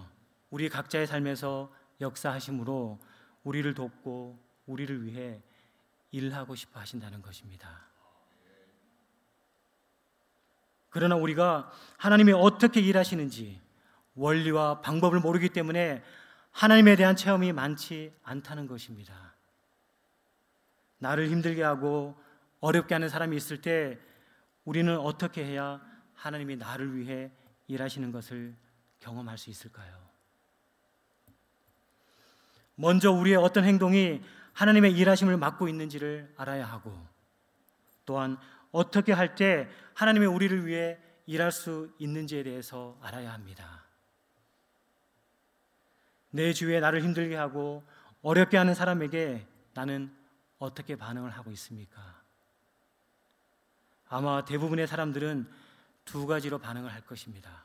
우리 0.49 0.69
각자의 0.69 1.07
삶에서 1.07 1.71
역사하심으로 2.01 2.99
우리를 3.43 3.73
돕고 3.73 4.39
우리를 4.65 5.05
위해 5.05 5.41
일하고 6.11 6.55
싶어 6.55 6.79
하신다는 6.79 7.21
것입니다. 7.21 7.87
그러나 10.89 11.15
우리가 11.15 11.71
하나님이 11.97 12.33
어떻게 12.33 12.79
일하시는지 12.81 13.61
원리와 14.15 14.81
방법을 14.81 15.19
모르기 15.19 15.49
때문에 15.49 16.03
하나님에 16.51 16.95
대한 16.95 17.15
체험이 17.15 17.53
많지 17.53 18.13
않다는 18.23 18.67
것입니다. 18.67 19.35
나를 20.97 21.29
힘들게 21.29 21.61
하고 21.61 22.19
어렵게 22.59 22.95
하는 22.95 23.09
사람이 23.09 23.35
있을 23.37 23.61
때 23.61 23.99
우리는 24.65 24.97
어떻게 24.97 25.45
해야 25.45 25.79
하나님이 26.17 26.57
나를 26.57 26.97
위해 26.97 27.31
일하시는 27.67 28.11
것을 28.11 28.55
경험할 28.99 29.37
수 29.37 29.49
있을까요? 29.49 29.95
먼저 32.75 33.11
우리의 33.11 33.37
어떤 33.37 33.63
행동이 33.63 34.21
하나님의 34.53 34.93
일하심을 34.93 35.37
맡고 35.37 35.67
있는지를 35.67 36.33
알아야 36.37 36.65
하고 36.65 36.93
또한 38.05 38.37
어떻게 38.71 39.13
할 39.13 39.35
때 39.35 39.69
하나님이 39.93 40.25
우리를 40.25 40.65
위해 40.65 40.97
일할 41.25 41.51
수 41.51 41.93
있는지에 41.99 42.43
대해서 42.43 42.97
알아야 43.01 43.33
합니다. 43.33 43.83
내 46.31 46.53
주위에 46.53 46.79
나를 46.79 47.01
힘들게 47.03 47.35
하고 47.35 47.83
어렵게 48.21 48.57
하는 48.57 48.73
사람에게 48.73 49.45
나는 49.73 50.15
어떻게 50.59 50.95
반응을 50.95 51.31
하고 51.31 51.51
있습니까? 51.51 52.21
아마 54.09 54.45
대부분의 54.45 54.87
사람들은 54.87 55.49
두 56.07 56.25
가지로 56.25 56.57
반응을 56.57 56.91
할 56.91 57.01
것입니다. 57.01 57.63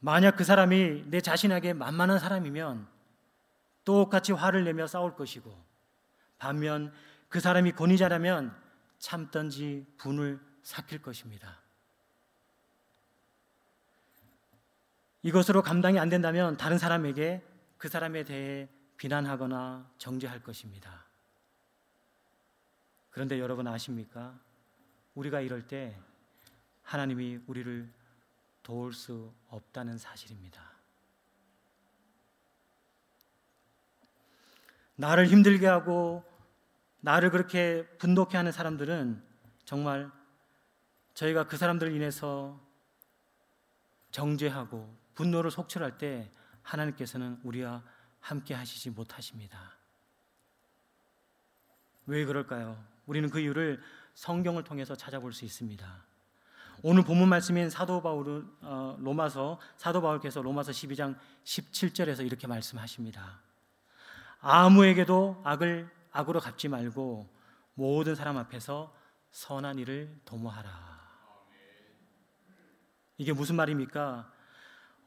만약 0.00 0.36
그 0.36 0.42
사람이 0.42 1.04
내 1.06 1.20
자신에게 1.20 1.74
만만한 1.74 2.18
사람이면 2.18 2.88
똑같이 3.84 4.32
화를 4.32 4.64
내며 4.64 4.86
싸울 4.86 5.14
것이고 5.14 5.56
반면 6.38 6.92
그 7.28 7.40
사람이 7.40 7.72
권위자라면 7.72 8.56
참던지 8.98 9.86
분을 9.98 10.40
삭힐 10.62 11.00
것입니다. 11.00 11.60
이것으로 15.22 15.62
감당이 15.62 15.98
안 15.98 16.08
된다면 16.08 16.56
다른 16.56 16.78
사람에게 16.78 17.42
그 17.78 17.88
사람에 17.88 18.24
대해 18.24 18.68
비난하거나 18.96 19.90
정죄할 19.98 20.42
것입니다. 20.42 21.04
그런데 23.10 23.38
여러분 23.38 23.66
아십니까? 23.66 24.38
우리가 25.14 25.40
이럴 25.40 25.66
때 25.66 25.98
하나님이 26.84 27.40
우리를 27.46 27.92
도울 28.62 28.92
수 28.92 29.32
없다는 29.48 29.98
사실입니다. 29.98 30.62
나를 34.96 35.26
힘들게 35.26 35.66
하고 35.66 36.24
나를 37.00 37.30
그렇게 37.30 37.86
분노케 37.98 38.36
하는 38.36 38.52
사람들은 38.52 39.22
정말 39.64 40.10
저희가 41.14 41.46
그 41.46 41.56
사람들을 41.56 41.92
인해서 41.92 42.60
정죄하고 44.10 44.96
분노를 45.14 45.50
속출할 45.50 45.98
때 45.98 46.30
하나님께서는 46.62 47.40
우리와 47.42 47.82
함께 48.20 48.54
하시지 48.54 48.90
못하십니다. 48.90 49.76
왜 52.06 52.24
그럴까요? 52.24 52.82
우리는 53.06 53.28
그 53.28 53.40
이유를 53.40 53.82
성경을 54.14 54.64
통해서 54.64 54.94
찾아볼 54.94 55.32
수 55.32 55.44
있습니다. 55.44 56.04
오늘 56.86 57.02
본문 57.02 57.30
말씀인 57.30 57.70
사도 57.70 58.02
바울 58.02 58.46
어, 58.60 58.94
로마서 59.00 59.58
사도 59.78 60.02
바울께서 60.02 60.42
로마서 60.42 60.70
12장 60.72 61.16
17절에서 61.42 62.26
이렇게 62.26 62.46
말씀하십니다. 62.46 63.40
아무에게도 64.40 65.40
악을 65.44 65.88
악으로 66.12 66.40
갚지 66.40 66.68
말고 66.68 67.26
모든 67.72 68.14
사람 68.14 68.36
앞에서 68.36 68.94
선한 69.30 69.78
일을 69.78 70.14
도모하라. 70.26 70.68
이게 73.16 73.32
무슨 73.32 73.56
말입니까? 73.56 74.30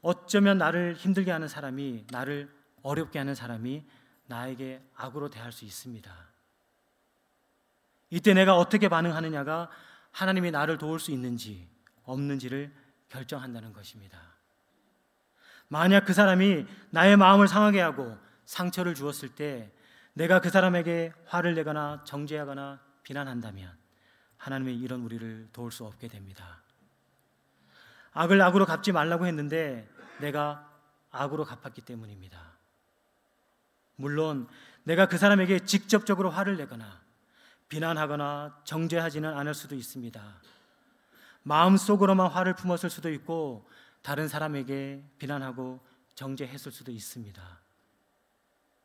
어쩌면 0.02 0.58
나를 0.58 0.94
힘들게 0.94 1.30
하는 1.30 1.46
사람이 1.46 2.06
나를 2.10 2.52
어렵게 2.82 3.20
하는 3.20 3.36
사람이 3.36 3.86
나에게 4.26 4.82
악으로 4.96 5.30
대할 5.30 5.52
수 5.52 5.64
있습니다. 5.64 6.12
이때 8.10 8.34
내가 8.34 8.56
어떻게 8.56 8.88
반응하느냐가 8.88 9.70
하나님이 10.18 10.50
나를 10.50 10.78
도울 10.78 10.98
수 10.98 11.12
있는지 11.12 11.68
없는지를 12.02 12.74
결정한다는 13.08 13.72
것입니다. 13.72 14.18
만약 15.68 16.06
그 16.06 16.12
사람이 16.12 16.66
나의 16.90 17.16
마음을 17.16 17.46
상하게 17.46 17.80
하고 17.80 18.18
상처를 18.44 18.96
주었을 18.96 19.28
때 19.28 19.70
내가 20.14 20.40
그 20.40 20.50
사람에게 20.50 21.12
화를 21.26 21.54
내거나 21.54 22.02
정죄하거나 22.04 22.80
비난한다면 23.04 23.72
하나님의 24.38 24.76
이런 24.80 25.02
우리를 25.02 25.50
도울 25.52 25.70
수 25.70 25.84
없게 25.84 26.08
됩니다. 26.08 26.62
악을 28.12 28.42
악으로 28.42 28.66
갚지 28.66 28.90
말라고 28.90 29.24
했는데 29.24 29.88
내가 30.18 30.68
악으로 31.12 31.44
갚았기 31.44 31.82
때문입니다. 31.82 32.40
물론 33.94 34.48
내가 34.82 35.06
그 35.06 35.16
사람에게 35.16 35.60
직접적으로 35.60 36.30
화를 36.30 36.56
내거나 36.56 37.07
비난하거나 37.68 38.62
정죄하지는 38.64 39.36
않을 39.36 39.54
수도 39.54 39.74
있습니다. 39.74 40.22
마음속으로만 41.42 42.30
화를 42.30 42.54
품었을 42.54 42.90
수도 42.90 43.10
있고 43.12 43.68
다른 44.02 44.28
사람에게 44.28 45.04
비난하고 45.18 45.80
정죄했을 46.14 46.72
수도 46.72 46.90
있습니다. 46.90 47.42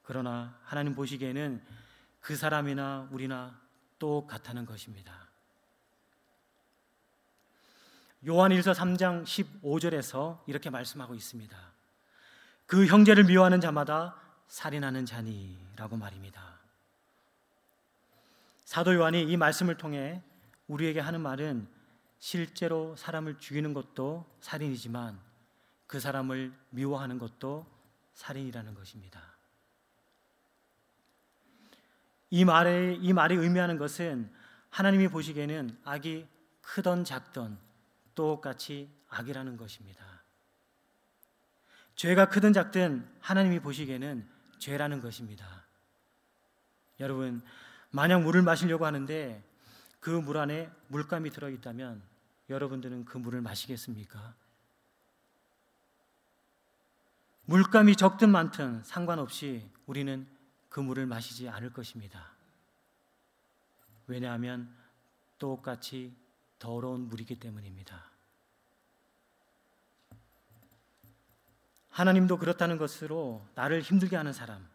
그러나 0.04 0.58
하나님 0.64 0.96
보시기에는 0.96 1.64
그 2.20 2.36
사람이나 2.36 3.08
우리나 3.12 3.60
똑같다는 4.00 4.66
것입니다. 4.66 5.14
요한 8.28 8.52
1서 8.52 8.74
3장 8.74 9.26
15절에서 9.26 10.40
이렇게 10.48 10.70
말씀하고 10.70 11.14
있습니다. 11.16 11.58
그 12.66 12.86
형제를 12.86 13.26
미워하는 13.26 13.60
자마다 13.60 14.16
살인하는 14.48 15.06
자니라고 15.06 15.98
말입니다. 15.98 16.53
사도 18.74 18.96
요한이 18.96 19.22
이 19.22 19.38
말씀을 19.38 19.78
통해 19.78 20.20
우리에게 20.66 21.00
하는 21.00 21.22
말은 21.22 21.68
실제로 22.18 22.96
사람을 22.96 23.38
죽이는 23.38 23.72
것도 23.72 24.26
살인이지만 24.42 25.20
그 25.86 26.00
사람을 26.00 26.52
미워하는 26.72 27.20
것도 27.20 27.68
살인이라는 28.16 28.74
것입니다. 28.74 29.22
이 32.32 32.46
말에 32.46 32.96
이 32.96 33.14
말이 33.14 33.36
의미하는 33.36 33.78
것은 33.78 34.34
하나님이 34.72 35.10
보시기에는 35.10 35.78
악이 35.84 36.26
크던 36.64 37.04
작던 37.04 37.60
똑같이 38.16 38.90
악이라는 39.08 39.56
것입니다. 39.56 40.04
죄가 41.96 42.28
크든 42.28 42.54
작든 42.54 43.08
하나님이 43.20 43.60
보시기에는 43.60 44.28
죄라는 44.58 45.00
것입니다. 45.00 45.64
여러분, 47.00 47.44
만약 47.94 48.24
물을 48.24 48.42
마시려고 48.42 48.86
하는데 48.86 49.42
그 50.00 50.10
물 50.10 50.38
안에 50.38 50.70
물감이 50.88 51.30
들어 51.30 51.50
있다면 51.50 52.02
여러분들은 52.50 53.06
그 53.06 53.18
물을 53.18 53.40
마시겠습니까? 53.40 54.34
물감이 57.46 57.96
적든 57.96 58.30
많든 58.30 58.84
상관없이 58.84 59.70
우리는 59.86 60.28
그 60.70 60.80
물을 60.80 61.06
마시지 61.06 61.48
않을 61.48 61.72
것입니다. 61.72 62.32
왜냐하면 64.08 64.74
똑같이 65.38 66.16
더러운 66.58 67.08
물이기 67.10 67.40
때문입니다. 67.40 68.04
하나님도 71.92 72.40
그렇다는 72.40 72.78
것으로 72.78 73.46
나를 73.54 73.82
힘들게 73.82 74.16
하는 74.16 74.34
사람, 74.34 74.68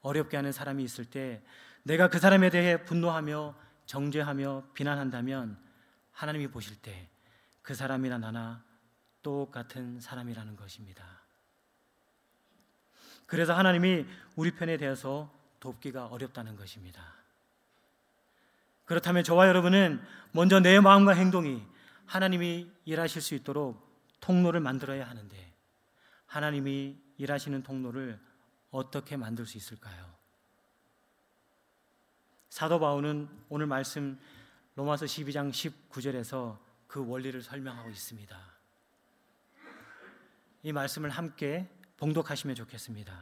어렵게 0.00 0.36
하는 0.36 0.50
사람이 0.52 0.82
있을 0.82 1.04
때 1.04 1.42
내가 1.86 2.08
그 2.08 2.18
사람에 2.18 2.50
대해 2.50 2.84
분노하며 2.84 3.54
정죄하며 3.86 4.70
비난한다면 4.74 5.58
하나님이 6.12 6.48
보실 6.48 6.76
때 6.76 7.08
그 7.66 7.74
사람이나 7.74 8.16
나나 8.18 8.62
똑같은 9.24 9.98
사람이라는 9.98 10.54
것입니다. 10.54 11.04
그래서 13.26 13.54
하나님이 13.54 14.06
우리 14.36 14.52
편에 14.52 14.76
대해서 14.76 15.34
돕기가 15.58 16.06
어렵다는 16.06 16.54
것입니다. 16.54 17.02
그렇다면 18.84 19.24
저와 19.24 19.48
여러분은 19.48 20.00
먼저 20.30 20.60
내 20.60 20.78
마음과 20.78 21.14
행동이 21.14 21.60
하나님이 22.06 22.70
일하실 22.84 23.20
수 23.20 23.34
있도록 23.34 23.84
통로를 24.20 24.60
만들어야 24.60 25.10
하는데 25.10 25.54
하나님이 26.26 26.96
일하시는 27.18 27.64
통로를 27.64 28.20
어떻게 28.70 29.16
만들 29.16 29.44
수 29.44 29.58
있을까요? 29.58 30.06
사도 32.56 32.80
바울은 32.80 33.28
오늘 33.50 33.66
말씀 33.66 34.18
로마서 34.76 35.04
12장 35.04 35.50
19절에서 35.50 36.56
그 36.86 37.06
원리를 37.06 37.42
설명하고 37.42 37.90
있습니다. 37.90 38.34
이 40.62 40.72
말씀을 40.72 41.10
함께 41.10 41.68
봉독하시면 41.98 42.56
좋겠습니다. 42.56 43.12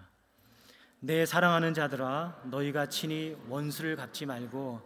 내 1.01 1.27
사랑하는 1.27 1.75
자들아 1.75 2.43
너희가 2.45 2.89
친히 2.89 3.37
원수를 3.49 3.97
갚지 3.97 4.25
말고 4.25 4.81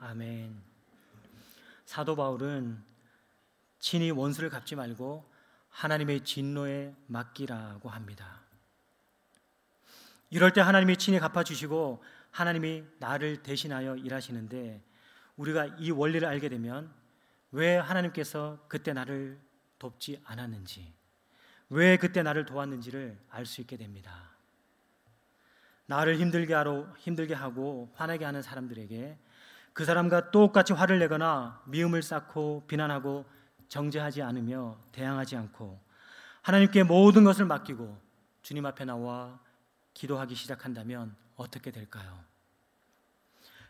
아멘. 0.00 0.62
사도 1.84 2.16
바울은 2.16 2.93
친히 3.84 4.10
원수를 4.10 4.48
갚지 4.48 4.76
말고 4.76 5.30
하나님의 5.68 6.24
진노에 6.24 6.94
맡기라고 7.06 7.90
합니다. 7.90 8.40
이럴 10.30 10.54
때 10.54 10.62
하나님이 10.62 10.96
친히 10.96 11.18
갚아주시고 11.18 12.02
하나님이 12.30 12.84
나를 12.98 13.42
대신하여 13.42 13.96
일하시는데 13.96 14.82
우리가 15.36 15.66
이 15.78 15.90
원리를 15.90 16.26
알게 16.26 16.48
되면 16.48 16.90
왜 17.52 17.76
하나님께서 17.76 18.64
그때 18.68 18.94
나를 18.94 19.38
돕지 19.78 20.22
않았는지, 20.24 20.90
왜 21.68 21.98
그때 21.98 22.22
나를 22.22 22.46
도왔는지를 22.46 23.18
알 23.28 23.44
수 23.44 23.60
있게 23.60 23.76
됩니다. 23.76 24.30
나를 25.84 26.16
힘들게 26.16 26.54
하러 26.54 26.86
힘들게 26.96 27.34
하고 27.34 27.92
화나게 27.96 28.24
하는 28.24 28.40
사람들에게 28.40 29.18
그 29.74 29.84
사람과 29.84 30.30
똑같이 30.30 30.72
화를 30.72 30.98
내거나 31.00 31.62
미움을 31.66 32.00
쌓고 32.00 32.64
비난하고 32.66 33.26
정죄하지 33.68 34.22
않으며 34.22 34.78
대항하지 34.92 35.36
않고 35.36 35.80
하나님께 36.42 36.82
모든 36.82 37.24
것을 37.24 37.46
맡기고 37.46 37.98
주님 38.42 38.66
앞에 38.66 38.84
나와 38.84 39.40
기도하기 39.94 40.34
시작한다면 40.34 41.16
어떻게 41.36 41.70
될까요? 41.70 42.18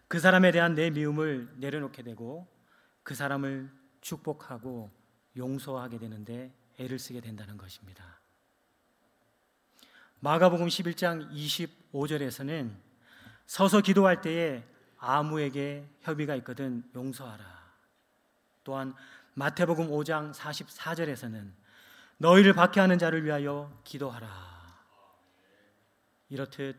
그 0.09 0.19
사람에 0.19 0.53
대한 0.53 0.75
내 0.75 0.91
미움을 0.91 1.55
내려놓게 1.57 2.03
되고 2.03 2.47
그 3.03 3.15
사람을 3.15 3.71
축복하고 4.01 4.91
용서하게 5.37 5.99
되는데 5.99 6.53
애를 6.79 6.99
쓰게 6.99 7.21
된다는 7.21 7.57
것입니다. 7.57 8.21
마가복음 10.21 10.69
11장 10.69 11.31
25절에서는 11.31 12.75
서서 13.47 13.81
기도할 13.81 14.23
때에 14.23 14.65
아무에게 14.99 15.87
협의가 16.01 16.35
있거든 16.37 16.83
용서하라. 16.95 17.45
또한 18.65 18.95
마태복음 19.35 19.88
5장 19.88 20.33
44절에서는 20.33 21.53
너희를 22.18 22.53
박해하는 22.53 22.99
자를 22.99 23.25
위하여 23.25 23.81
기도하라. 23.83 24.29
이렇듯 26.29 26.77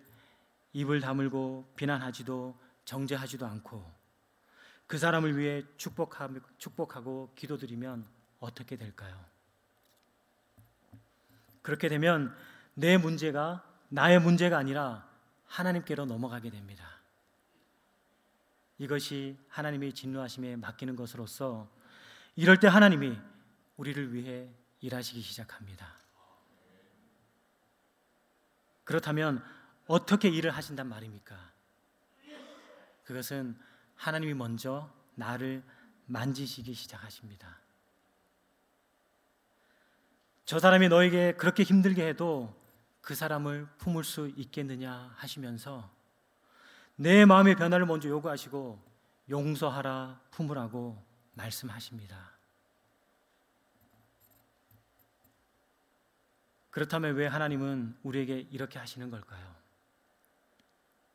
입을 0.73 1.01
다물고 1.01 1.71
비난하지도 1.75 2.57
정죄하지도 2.85 3.45
않고 3.45 3.93
그 4.87 4.97
사람을 4.97 5.37
위해 5.37 5.63
축복하고, 5.77 7.33
기도드리면 7.35 8.05
어떻게 8.39 8.77
될까요? 8.77 9.19
그렇게 11.61 11.89
되면 11.89 12.35
내 12.75 12.97
문제가 12.97 13.65
나의 13.89 14.19
문제가 14.19 14.57
아니라 14.57 15.09
하나님께로 15.47 16.05
넘어가게 16.05 16.51
됩니다. 16.51 16.85
이것이 18.77 19.37
하나님의 19.47 19.93
진노하심에 19.93 20.57
맡기는 20.57 20.95
것으로서 20.95 21.67
이럴 22.35 22.59
때 22.59 22.67
하나님이 22.67 23.17
우리를 23.77 24.13
위해 24.13 24.49
일하시기 24.81 25.21
시작합니다. 25.21 25.93
그렇다면 28.83 29.43
어떻게 29.87 30.29
일을 30.29 30.51
하신단 30.51 30.87
말입니까? 30.87 31.35
그것은 33.03 33.57
하나님이 33.95 34.33
먼저 34.33 34.91
나를 35.15 35.63
만지시기 36.07 36.73
시작하십니다. 36.73 37.59
저 40.45 40.59
사람이 40.59 40.89
너에게 40.89 41.33
그렇게 41.33 41.63
힘들게 41.63 42.07
해도 42.07 42.53
그 43.01 43.15
사람을 43.15 43.67
품을 43.77 44.03
수 44.03 44.27
있겠느냐 44.35 45.13
하시면서 45.15 45.89
내 46.95 47.25
마음의 47.25 47.55
변화를 47.55 47.85
먼저 47.85 48.09
요구하시고 48.09 48.79
용서하라 49.29 50.21
품으라고 50.31 51.03
말씀하십니다. 51.35 52.31
그렇다면 56.71 57.15
왜 57.15 57.27
하나님은 57.27 57.97
우리에게 58.03 58.47
이렇게 58.51 58.79
하시는 58.79 59.09
걸까요? 59.09 59.55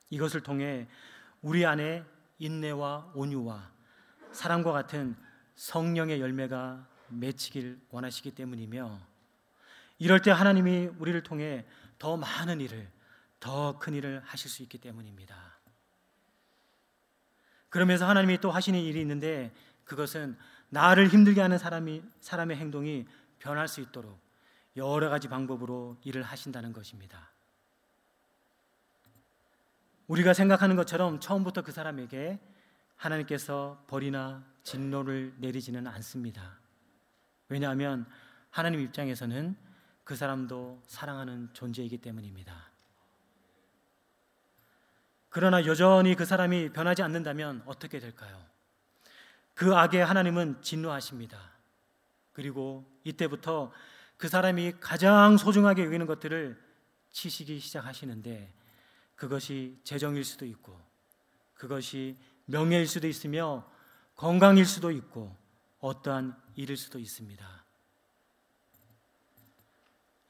이것을 0.08 0.42
통해 0.42 0.88
우리 1.42 1.66
안에 1.66 2.04
인내와 2.38 3.12
온유와 3.14 3.70
사랑과 4.32 4.72
같은 4.72 5.16
성령의 5.56 6.20
열매가 6.20 6.88
맺히길 7.08 7.80
원하시기 7.90 8.34
때문이며 8.34 8.98
이럴 9.98 10.22
때 10.22 10.30
하나님이 10.30 10.86
우리를 10.98 11.22
통해 11.22 11.66
더 11.98 12.16
많은 12.16 12.60
일을 12.60 12.90
더 13.38 13.78
큰 13.78 13.94
일을 13.94 14.22
하실 14.24 14.50
수 14.50 14.62
있기 14.62 14.78
때문입니다. 14.78 15.58
그러면서 17.68 18.08
하나님이 18.08 18.38
또 18.38 18.50
하시는 18.50 18.78
일이 18.78 19.00
있는데 19.00 19.52
그것은 19.90 20.38
나를 20.68 21.08
힘들게 21.08 21.40
하는 21.40 21.58
사람이 21.58 22.00
사람의 22.20 22.56
행동이 22.56 23.08
변할 23.40 23.66
수 23.66 23.80
있도록 23.80 24.20
여러 24.76 25.10
가지 25.10 25.26
방법으로 25.26 25.98
일을 26.04 26.22
하신다는 26.22 26.72
것입니다. 26.72 27.32
우리가 30.06 30.32
생각하는 30.32 30.76
것처럼 30.76 31.18
처음부터 31.18 31.62
그 31.62 31.72
사람에게 31.72 32.38
하나님께서 32.94 33.84
벌이나 33.88 34.44
진노를 34.62 35.34
내리지는 35.38 35.88
않습니다. 35.88 36.60
왜냐하면 37.48 38.06
하나님 38.50 38.78
입장에서는 38.80 39.56
그 40.04 40.14
사람도 40.14 40.84
사랑하는 40.86 41.48
존재이기 41.52 41.98
때문입니다. 41.98 42.70
그러나 45.30 45.64
여전히 45.66 46.14
그 46.14 46.24
사람이 46.24 46.72
변하지 46.72 47.02
않는다면 47.02 47.62
어떻게 47.66 47.98
될까요? 47.98 48.50
그 49.60 49.76
악에 49.76 50.00
하나님은 50.00 50.62
진노하십니다. 50.62 51.38
그리고 52.32 52.90
이때부터 53.04 53.70
그 54.16 54.26
사람이 54.26 54.76
가장 54.80 55.36
소중하게 55.36 55.84
여기는 55.84 56.06
것들을 56.06 56.58
치시기 57.10 57.60
시작하시는데 57.60 58.54
그것이 59.16 59.78
재정일 59.84 60.24
수도 60.24 60.46
있고 60.46 60.80
그것이 61.52 62.16
명예일 62.46 62.86
수도 62.88 63.06
있으며 63.06 63.70
건강일 64.16 64.64
수도 64.64 64.90
있고 64.92 65.36
어떠한 65.80 66.34
일일 66.56 66.78
수도 66.78 66.98
있습니다. 66.98 67.64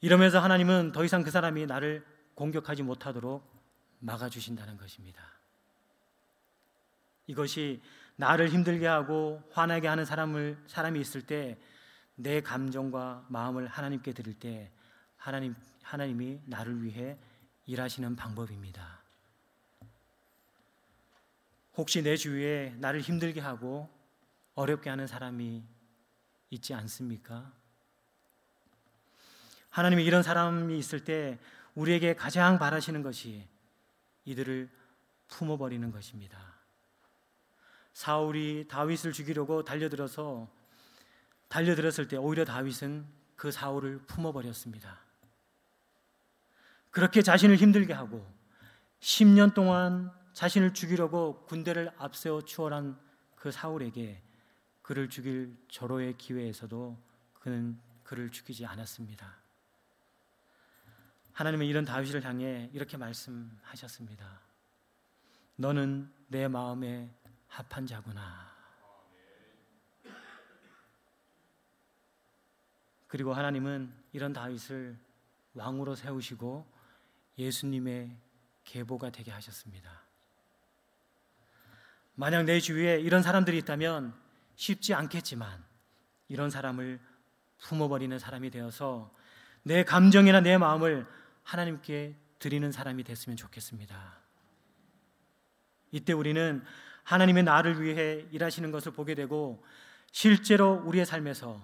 이러면서 0.01 0.41
하나님은 0.41 0.91
더 0.91 1.05
이상 1.05 1.23
그 1.23 1.31
사람이 1.31 1.67
나를 1.67 2.05
공격하지 2.35 2.83
못하도록 2.83 3.49
막아주신다는 3.99 4.75
것입니다. 4.75 5.23
이것이 7.27 7.81
나를 8.21 8.49
힘들게 8.49 8.85
하고 8.85 9.41
화나게 9.51 9.87
하는 9.87 10.05
사람을, 10.05 10.57
사람이 10.67 10.99
있을 10.99 11.21
때 11.23 11.57
내 12.21 12.39
감정과 12.41 13.25
마음을 13.29 13.67
하나님께 13.67 14.13
드릴 14.13 14.35
때 14.35 14.71
하나님, 15.17 15.55
하나님이 15.81 16.41
나를 16.45 16.83
위해 16.83 17.17
일하시는 17.65 18.15
방법입니다. 18.15 19.01
혹시 21.75 22.03
내 22.03 22.15
주위에 22.15 22.75
나를 22.77 23.01
힘들게 23.01 23.39
하고 23.39 23.89
어렵게 24.53 24.89
하는 24.89 25.07
사람이 25.07 25.63
있지 26.51 26.73
않습니까? 26.75 27.51
하나님이 29.69 30.03
이런 30.03 30.21
사람이 30.21 30.77
있을 30.77 31.03
때 31.03 31.39
우리에게 31.73 32.13
가장 32.13 32.59
바라시는 32.59 33.01
것이 33.01 33.47
이들을 34.25 34.69
품어버리는 35.29 35.89
것입니다. 35.91 36.60
사울이 37.93 38.67
다윗을 38.67 39.11
죽이려고 39.11 39.63
달려들어서 39.63 40.49
달려들었을 41.47 42.07
때 42.07 42.17
오히려 42.17 42.45
다윗은 42.45 43.05
그 43.35 43.51
사울을 43.51 43.99
품어버렸습니다. 44.07 44.99
그렇게 46.91 47.21
자신을 47.21 47.55
힘들게 47.55 47.93
하고 47.93 48.25
10년 48.99 49.53
동안 49.53 50.11
자신을 50.33 50.73
죽이려고 50.73 51.45
군대를 51.45 51.91
앞세워 51.97 52.43
추월한 52.43 52.99
그 53.35 53.51
사울에게 53.51 54.21
그를 54.81 55.09
죽일 55.09 55.57
절호의 55.69 56.17
기회에서도 56.17 56.97
그는 57.39 57.79
그를 58.03 58.29
죽이지 58.29 58.65
않았습니다. 58.65 59.35
하나님은 61.33 61.65
이런 61.65 61.85
다윗을 61.85 62.23
향해 62.25 62.69
이렇게 62.73 62.97
말씀하셨습니다. 62.97 64.41
너는 65.55 66.11
내 66.27 66.47
마음에 66.47 67.09
합한 67.51 67.85
자구나. 67.85 68.49
그리고 73.07 73.33
하나님은 73.33 73.93
이런 74.13 74.31
다윗을 74.31 74.97
왕으로 75.53 75.95
세우시고 75.95 76.65
예수님의 77.37 78.17
계보가 78.63 79.09
되게 79.09 79.31
하셨습니다. 79.31 80.01
만약 82.15 82.43
내 82.43 82.61
주위에 82.61 83.01
이런 83.01 83.21
사람들이 83.21 83.57
있다면 83.59 84.17
쉽지 84.55 84.93
않겠지만 84.93 85.61
이런 86.29 86.49
사람을 86.49 87.01
품어버리는 87.57 88.17
사람이 88.17 88.49
되어서 88.49 89.13
내 89.63 89.83
감정이나 89.83 90.39
내 90.39 90.57
마음을 90.57 91.05
하나님께 91.43 92.15
드리는 92.39 92.71
사람이 92.71 93.03
됐으면 93.03 93.35
좋겠습니다. 93.35 94.21
이때 95.91 96.13
우리는 96.13 96.63
하나님의 97.11 97.43
나를 97.43 97.81
위해 97.81 98.25
일하시는 98.31 98.71
것을 98.71 98.93
보게 98.93 99.15
되고 99.15 99.61
실제로 100.13 100.75
우리의 100.85 101.05
삶에서 101.05 101.61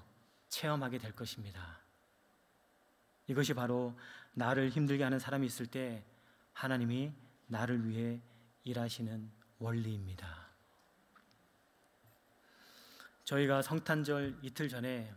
체험하게 0.50 0.98
될 0.98 1.14
것입니다. 1.14 1.80
이것이 3.28 3.54
바로 3.54 3.98
나를 4.34 4.70
힘들게 4.70 5.06
하는 5.06 5.20
사람이 5.20 5.46
있을 5.46 5.66
때 5.66 6.04
하나님이 6.52 7.14
나를 7.48 7.88
위해 7.88 8.20
일하시는 8.66 9.32
원리입니다. 9.60 10.48
저희가 13.24 13.62
성탄절 13.62 14.40
이틀 14.42 14.68
전에 14.68 15.14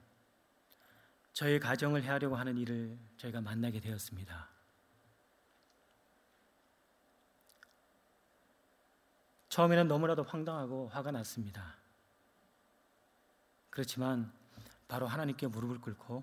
저희 1.32 1.58
가정을 1.58 2.04
해하려고 2.04 2.36
하는 2.36 2.56
일을 2.56 2.96
저희가 3.16 3.40
만나게 3.40 3.80
되었습니다. 3.80 4.49
처음에는 9.50 9.88
너무나도 9.88 10.22
황당하고 10.22 10.88
화가 10.88 11.10
났습니다. 11.10 11.74
그렇지만 13.68 14.32
바로 14.86 15.06
하나님께 15.06 15.48
무릎을 15.48 15.80
꿇고 15.80 16.22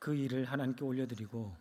그 0.00 0.14
일을 0.14 0.44
하나님께 0.44 0.84
올려드리고 0.84 1.56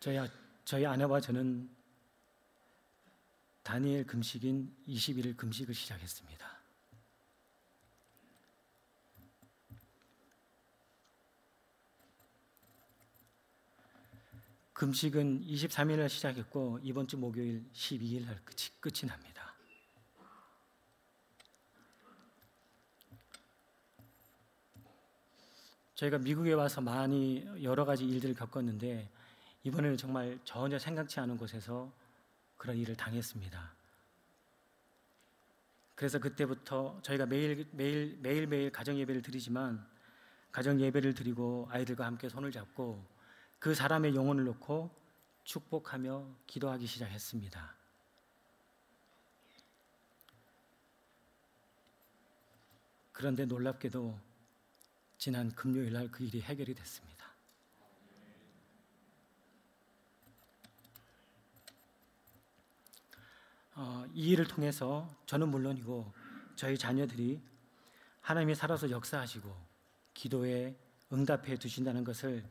저희, 0.00 0.18
저희 0.64 0.86
아내와 0.86 1.20
저는 1.20 1.68
다니엘 3.64 4.06
금식인 4.06 4.74
21일 4.86 5.36
금식을 5.36 5.74
시작했습니다. 5.74 6.57
금식은 14.78 15.44
23일 15.44 15.96
날 15.96 16.08
시작했고 16.08 16.78
이번 16.84 17.08
주 17.08 17.18
목요일 17.18 17.68
12일 17.72 18.26
날 18.26 18.36
끝이, 18.44 18.70
끝이 18.78 19.08
납니다. 19.08 19.52
저희가 25.96 26.18
미국에 26.18 26.52
와서 26.52 26.80
많이 26.80 27.44
여러 27.60 27.84
가지 27.84 28.04
일들을 28.06 28.36
겪었는데 28.36 29.10
이번에는 29.64 29.96
정말 29.96 30.38
전혀 30.44 30.78
생각지 30.78 31.18
않은 31.18 31.38
곳에서 31.38 31.92
그런 32.56 32.76
일을 32.76 32.94
당했습니다. 32.94 33.72
그래서 35.96 36.20
그때부터 36.20 37.00
저희가 37.02 37.26
매일 37.26 37.66
매일 37.72 38.16
매일 38.22 38.46
매일 38.46 38.70
가정 38.70 38.96
예배를 38.96 39.22
드리지만 39.22 39.84
가정 40.52 40.80
예배를 40.80 41.14
드리고 41.14 41.66
아이들과 41.68 42.06
함께 42.06 42.28
손을 42.28 42.52
잡고 42.52 43.17
그 43.58 43.74
사람의 43.74 44.14
영혼을 44.14 44.44
놓고 44.44 44.90
축복하며 45.44 46.26
기도하기 46.46 46.86
시작했습니다. 46.86 47.74
그런데 53.12 53.46
놀랍게도 53.46 54.16
지난 55.18 55.52
금요일 55.54 55.92
날 55.92 56.08
그 56.08 56.22
일이 56.22 56.40
해결이 56.40 56.72
됐습니다. 56.74 57.26
어, 63.74 64.04
이 64.12 64.30
일을 64.30 64.46
통해서 64.46 65.08
저는 65.26 65.48
물론이고 65.48 66.12
저희 66.54 66.78
자녀들이 66.78 67.40
하나님이 68.20 68.54
살아서 68.54 68.90
역사하시고 68.90 69.52
기도에 70.14 70.76
응답해 71.12 71.56
주신다는 71.58 72.04
것을 72.04 72.44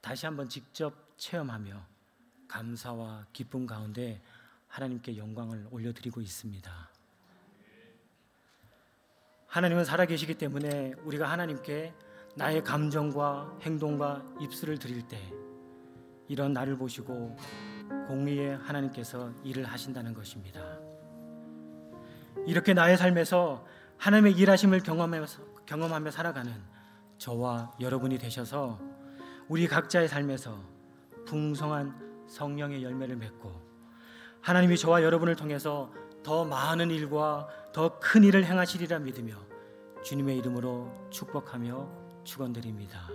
다시 0.00 0.26
한번 0.26 0.48
직접 0.48 0.94
체험하며 1.18 1.80
감사와 2.48 3.26
기쁨 3.32 3.66
가운데 3.66 4.22
하나님께 4.68 5.16
영광을 5.16 5.66
올려드리고 5.70 6.20
있습니다. 6.20 6.90
하나님은 9.48 9.84
살아계시기 9.84 10.34
때문에 10.34 10.92
우리가 11.04 11.30
하나님께 11.30 11.94
나의 12.36 12.62
감정과 12.62 13.58
행동과 13.62 14.24
입술을 14.40 14.78
드릴 14.78 15.08
때 15.08 15.18
이런 16.28 16.52
나를 16.52 16.76
보시고 16.76 17.36
공의의 18.06 18.58
하나님께서 18.58 19.32
일을 19.42 19.64
하신다는 19.64 20.14
것입니다. 20.14 20.78
이렇게 22.46 22.74
나의 22.74 22.96
삶에서 22.96 23.66
하나님의 23.96 24.32
일하심을 24.34 24.80
경험하면서, 24.80 25.64
경험하며 25.66 26.10
살아가는 26.10 26.52
저와 27.16 27.72
여러분이 27.80 28.18
되셔서 28.18 28.78
우리 29.48 29.66
각자의 29.66 30.08
삶에서 30.08 30.58
풍성한 31.26 32.26
성령의 32.28 32.82
열매를 32.84 33.16
맺고 33.16 33.50
하나님이 34.42 34.76
저와 34.76 35.02
여러분을 35.02 35.36
통해서 35.36 35.90
더 36.22 36.44
많은 36.44 36.90
일과 36.90 37.48
더 37.72 37.98
큰 38.00 38.24
일을 38.24 38.44
행하시리라 38.44 38.98
믿으며 38.98 39.34
주님의 40.04 40.36
이름으로 40.38 40.92
축복하며 41.10 41.88
축원드립니다. 42.24 43.08